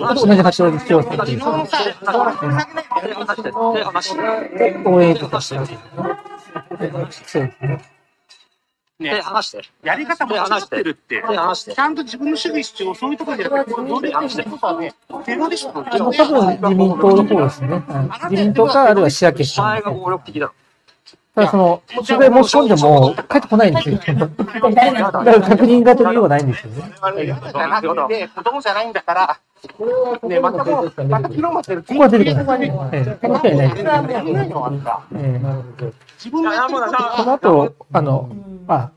[0.05, 0.27] 話。
[0.27, 1.17] 同じ八王子市長選。
[1.17, 1.43] 手。
[4.85, 6.91] 応援とかしてますね。
[7.11, 7.81] そうですね。
[8.99, 9.61] 手離して。
[9.83, 11.21] やり方間違ってるって。
[11.21, 11.79] 手離してち。
[11.79, 14.93] ゃんと自分の主義主張、そういうところでやって、どういうことはね、
[15.25, 17.67] テロリストの多分自民党の方ですね。
[17.69, 20.03] はい自民党か、あるいは石焼さん前がの方。
[20.05, 20.53] 暴力的だ。
[21.35, 23.97] ただその、取材申し込んでも帰ってこないんですよ。
[23.97, 26.93] だから確認が取りようがないんですよね。
[27.23, 29.39] じゃなくて、子供じゃないんだから、
[29.77, 31.29] これはここね、またもう、また。
[31.29, 31.83] 広まってる。
[31.83, 32.63] ここは出てこない。
[32.63, 33.83] ええ、この人はいないです。
[33.83, 35.01] やめないのあんた。
[35.15, 35.93] ええなるほど。
[36.17, 38.29] 自分のやってるこの後、あの、
[38.67, 38.91] あ、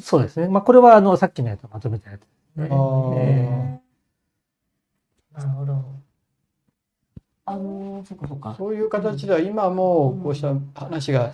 [0.00, 0.48] そうですね。
[0.48, 2.22] まあ、これはあの、さっきのやつをまとめたやつ
[5.34, 6.01] なるほど。
[7.44, 8.54] あのー、そっかそっか。
[8.56, 11.32] そういう形では今もこうした話が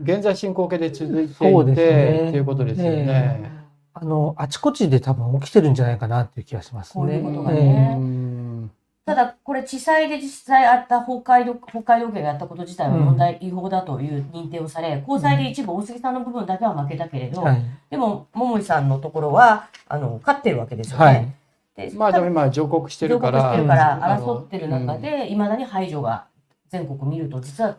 [0.00, 3.52] 現在進行形で続いていてそうですねということですよえね。
[3.94, 7.04] あの、あちこちで多分起きてるんじゃないかなっていう気がしますね。
[7.04, 8.70] こういうことがえねうん
[9.06, 17.62] ただ、これ、地裁で実際あった北海道、北海道警がやったこと自体は問題違法だという認定をされ、高裁で一部大杉さんの部分だけは負けたけれど、えはい。
[17.90, 21.04] でも、桃井さんのところは、あの、勝ってるわけですよね。
[21.04, 21.34] はい。
[21.76, 23.38] でまあでも今上告してるから。
[23.38, 26.26] 上告してるから争ってる中で、いまだに排除が
[26.68, 27.78] 全国見ると実は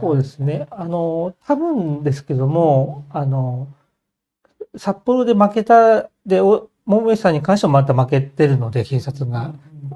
[0.00, 0.66] そうですね。
[0.70, 3.68] あの、多分ですけども、あの、
[4.76, 9.54] 札幌で負けた、で、お桃井さんに関してもまた負けてるので、警察が。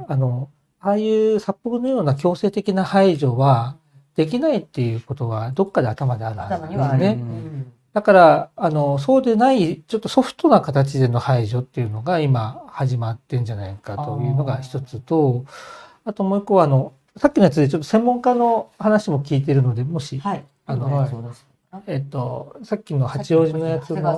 [0.08, 3.76] あの、ああいう札幌のような強制的な排除は
[4.14, 7.18] できないっていうことがどっかで頭であるはずですね。
[7.96, 15.46] うんだから、あの、そうでない、ちょっとソフトな形での排除っていうのが今始まってんじゃないかというのが一つと、
[16.04, 20.44] あともう一個は、あの、さっきのやつでちょっと専門家の話も聞いてるので、もし、はい。
[20.66, 21.10] あのはい
[21.86, 24.16] えっと、さっきの八王子のやつのは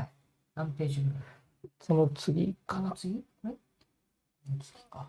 [0.00, 0.08] い。
[0.54, 1.18] 何ページぐらい
[1.80, 2.82] その次かな？
[2.82, 3.24] この次？
[4.92, 5.06] あ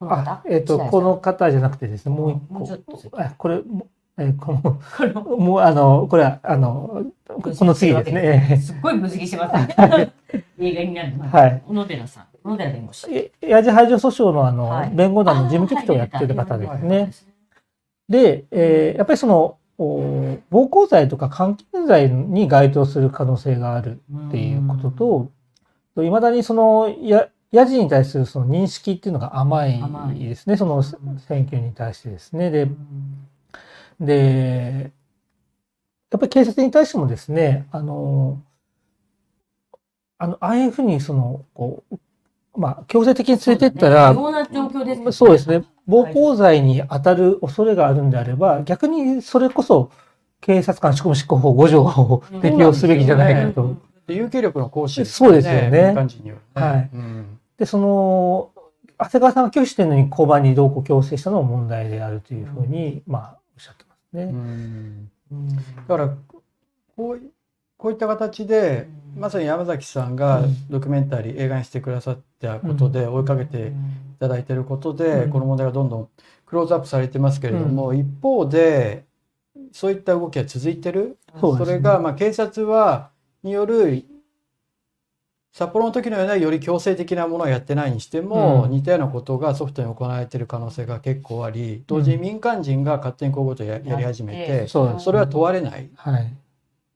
[0.00, 3.10] 方、えっと、この方じゃなくてですね、もう一もうちょっと先。
[3.10, 3.20] 個。
[3.20, 3.86] あこれ、も
[4.18, 8.60] えこの、このもう、あの、これは、あの、この次ですね。
[8.60, 10.12] すっごい分析しますね。
[10.58, 11.28] 映画になる前。
[11.28, 11.62] はい。
[11.66, 12.24] 小野寺さん。
[12.42, 13.06] 小野寺弁護士。
[13.14, 16.98] えヤジ排除訴訟のあの、はい弁護団の事務局長をやってる方ですね。
[16.98, 17.10] はい
[18.08, 25.30] で、えーやっぱりその、お暴行罪とか監禁罪に該当する可能性があるっていうこと
[25.94, 32.50] と、いまだにその、や、ヤジに対するその認識っていうのが甘い甘いですね、その選挙に対してですね。
[32.50, 32.68] で、
[34.00, 34.92] で、
[36.10, 38.42] やっぱり警察に対してもですね、あの、
[40.18, 41.98] あの、ああいうふうにその、こう、
[42.56, 45.64] まあ、強制的に連れてったら、異様な状況ですよねそうですね。
[45.86, 49.90] 暴行罪に当たる恐れがあるんであれば、逆にそれこそ
[50.40, 53.76] 警察官職務執行法5条を適用すべきじゃないかと。
[54.06, 55.94] で有権力の行使そうですよね。
[56.54, 56.90] はい。
[56.92, 57.38] うん。
[57.58, 58.50] で、その、
[58.98, 64.24] 長谷川さんが拒否してるのに交番に同行強制したのも問題であるというふうに、まあ、おっしゃってますね。
[64.24, 65.10] うん。
[65.56, 66.16] だから
[66.96, 67.30] こうい
[67.78, 73.72] こういった形で、まさに山崎さんがドキュメンタリー、映画にしてくださったことで追いかけてい
[74.18, 75.30] ただいていることで、うん。
[75.30, 76.08] この問題がどんどん
[76.44, 79.04] クローズアップされてますけれども、一方で
[79.70, 81.18] そういった動きが続いてる。
[81.40, 83.10] それが、まあ、警察は
[83.44, 84.04] による
[85.58, 95.90] 札幌の時のようなより強制的なものをやってないにしても、うん似たようなことがソフトに行われている可能性が結構あり同時に民間人が勝手にこういうことをややり始めて、そうですそれは問われない。
[95.96, 96.32] はい。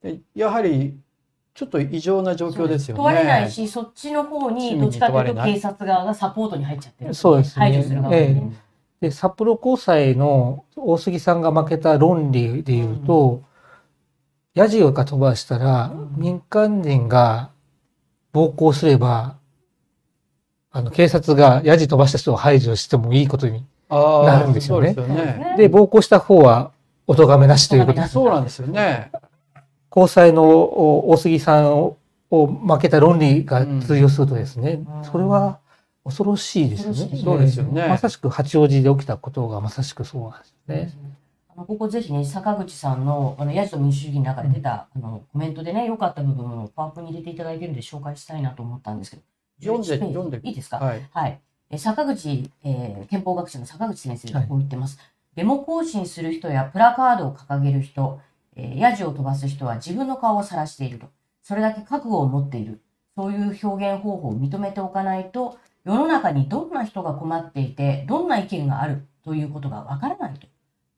[0.01, 0.97] でやはり
[1.53, 3.03] ちょっと異常な状況ですよね。
[3.03, 7.13] 問われないし、そっちの方にどっちかというと警察側がサポートに入っちゃってる。
[7.13, 8.53] そうですね排除する側にね。
[9.01, 13.43] で、札幌高裁の大杉さんが負けた論理で言うと、
[14.53, 17.49] ヤジが飛ばしたら、民間人が
[18.33, 19.37] 暴行すれば、
[20.71, 24.93] あの、警察がヤジ飛ばした人を排除してもいいことになるんですよね。
[24.93, 26.71] ですよねで、暴行した方は、
[27.05, 29.11] お咎めなしということでそうなんですよね。
[29.89, 31.97] 高裁のお大杉さんを
[32.33, 35.59] を負けた論理が通用するとですね、それは
[36.03, 37.21] 恐ろしいですよね。
[37.23, 40.93] そうですよねまさしく八王子で起きたことがまさしくそうなんですね。
[41.55, 49.23] あのここぜひね、坂口さんの、あの、ヤジと民主主義の中で出た、あの、コメントでね、良かった部分をパワープに入れていただいてるんで紹介したいなと思ったんですけど。
[49.61, 50.77] 読んで11ページ読んでいいですか？
[50.77, 51.09] はい。
[51.11, 51.39] はい。
[51.69, 54.97] え坂口、えー憲法学者の坂口先生がこう言ってます。
[55.35, 58.19] デモ行進する人やプラカードを掲げる人、
[58.55, 61.07] えー、ヤジを飛ばす人は自分の顔を晒していると。
[61.43, 62.81] それだけ覚悟を持っている。
[63.15, 70.47] そういう表現方法を認めておかないと、世の中にどんな人が困っていて、どんな意見があるということがわからないと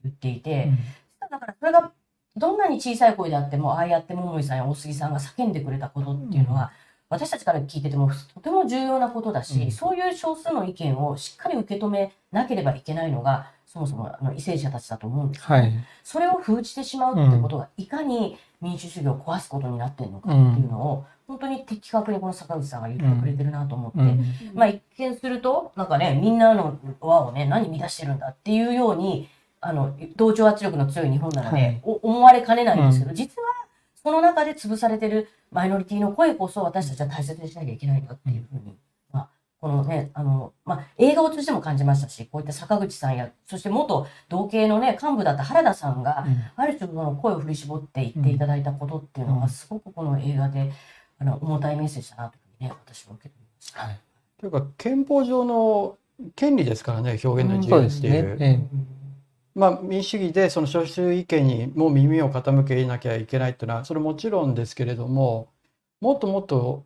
[0.05, 0.71] 言っていて、
[1.19, 1.91] だからそれが
[2.35, 6.71] どんなに小さい声であっても、ああやって桃井さんや大杉さんが叫んでくれたことっていうのは、
[7.07, 15.71] 私たちから聞いててもとても重要なことだし、そういう少数の意見をしっかり受け止めなければいけないのが、そもそもあの為政者たちだと思うんですよ、はい。
[16.03, 24.25] それを封じてしまうってことが、いかに民主主義を壊すことになっているのかっていうのを、本当に的確にこの坂口さんが言ってくれてるなと思って、うん。
[24.53, 29.29] まあ一見すると、なんかね、みんなの輪をね、何乱してるんだっていうように、
[29.65, 33.47] あの、同調圧力の強い日本なので、はいお思われかねないんですけど、うん実は
[33.95, 38.77] その中で潰されてるマイノリティの声こそ私たちは大切にしなきゃいけないんだっていうふうに、
[39.11, 50.71] まあ、このね、あの、まあ、映画を通じても感じましたし、こういった坂口さんや、そして元同系のね、幹部だった原田さんが、ある種の声を振り絞って言っていただいたことっていうのが、すごくこの映画で、
[51.17, 53.79] あの、重たいメッセージだなというふうにね、私は受け止めました。
[53.79, 53.99] はい。
[54.39, 55.97] というか憲法上の
[56.35, 58.23] 権利ですからね表現の自由っていう。
[58.23, 58.69] ですね。
[58.71, 58.94] え
[59.55, 65.47] まあ、民主主義でその少数意見にもう耳を傾けなきゃいけないっていうのはそれもちろんですけれども
[66.01, 66.85] もっともっと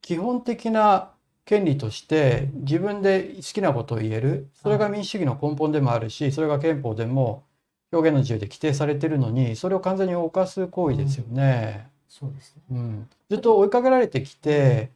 [0.00, 1.10] 基本的な
[1.44, 7.44] 権利として自分で好きなことを言えるそれが民主主義の根本でもあるしそれが憲法でも
[7.92, 11.88] 表現の自由で規定されてるのにそれを完全に犯す行為ですよね。
[12.08, 12.62] そうですね。
[12.70, 14.90] うん、ずっと追いかけられてきて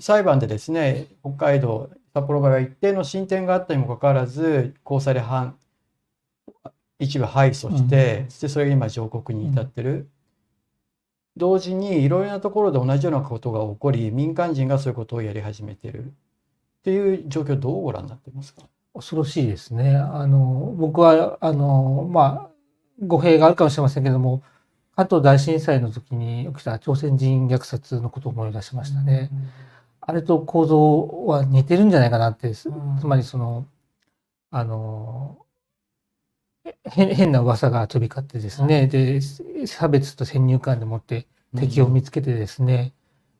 [0.00, 5.56] 裁判でですね北海道札幌場合は一定の進展があったにもかかわらず高裁で判
[6.98, 10.08] 一部敗訴して、そしてそれが今上告に至ってる、
[11.36, 16.04] 同時にいろいろなところで同じようなことが起こり民間人がそういうことをやり始めてる。
[16.04, 18.62] っていう状況どうご覧になってますか？
[18.94, 19.96] 恐ろしいですね。
[19.96, 22.50] あの、僕は、あの、まあ、
[23.00, 24.42] 語弊があるかもしれませんけども、
[24.94, 29.30] 関東大震災の時に起きた朝鮮人虐殺のことを思い出しましたね。
[30.04, 32.68] あれと構造は似てるんじゃないかなって、つ
[33.04, 33.66] まりその、
[34.50, 35.38] あの、
[36.84, 39.20] 変変な噂が飛び交ってですね、で、
[39.66, 41.26] 差別と先入観でもって
[41.56, 42.92] 敵を見つけてですね、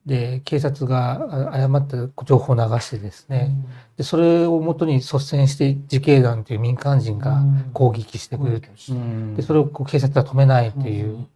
[0.06, 3.50] で、警察があ誤った情報を流してですね、
[3.96, 7.42] で、それをもとに率先して自警団という民間人が
[7.72, 8.62] 攻撃してくる。
[8.90, 9.36] うん。
[9.36, 11.26] で、それをこう警察は止めないという、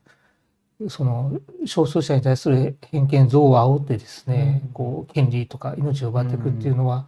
[0.89, 7.07] その少数者に対する偏見憎悪を煽ってですね、こう権利とか命を奪っていくっていうのは、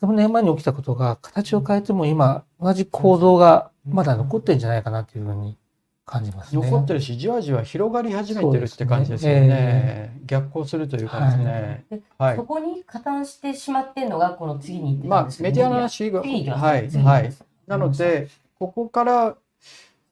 [0.00, 5.58] 100年前に起きたことが形を変えても今同じ構造がまだ残ってるんじゃないかなというふうに
[6.04, 6.62] 感じますね。
[6.62, 9.40] 残ってるしじわじわ広がり始めてるって感じですよね。
[9.40, 10.20] そうですね。
[10.26, 11.84] 逆行するというかですね。
[11.90, 12.36] ではい。
[12.36, 17.32] そこに加担してしまってるのがこの次にまあメディアの話がはいはい。
[17.66, 18.28] なので
[18.58, 19.36] ここから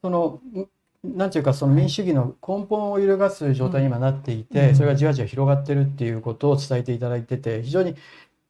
[0.02, 0.68] そのん
[1.02, 4.74] なんていうかその民主主義の根本を揺るがす状態に今なっていて、うん。
[4.76, 7.96] それがじわじわ広がってるっていうことを伝えていただいてて非常に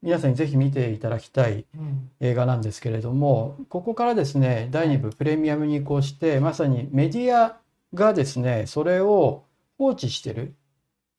[0.03, 2.11] 皆さんにぜひ見ていただきたいうん。
[2.21, 7.61] 映画なんですけれどもここからですね第2部プレミアムに移行してまさにメディア
[7.95, 9.45] がですねそれを
[9.79, 10.53] 放置してるっ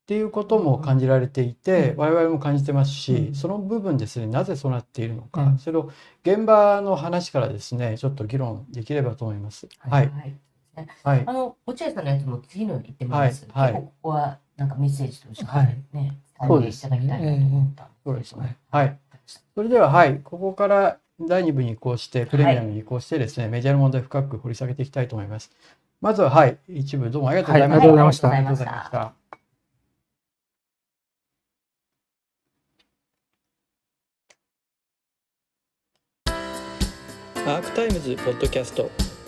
[0.07, 3.35] ていうことも感じられていて、我々も感じてますし、うん。
[3.35, 5.57] その部分ですねなぜそうなっているのか、うん。
[5.57, 5.89] それを
[6.23, 9.69] 現場の話からですねちょっと議論できればと思います。
[9.79, 10.50] ははいい、はい
[11.03, 13.47] はいあの落合さんのやつも次の言ってもらいます。
[13.51, 16.15] はいはい結構ここはなんかメッセージとしてはいね、伝えて
[16.45, 18.57] いそうですただきたいなと思ったんそうですね。
[18.69, 18.91] ははいい。
[19.55, 25.51] それでは、はい、ここから第2部に移行して、プレミアムに移行してですね、メディアの問題を深く掘り下げていきたいと思います。
[26.01, 27.87] まずは、はい、一部どうもありがとうございました。
[27.87, 29.21] はいありがとうございましたありがとうございました。
[37.43, 39.10] アークタイムズポッドキャスト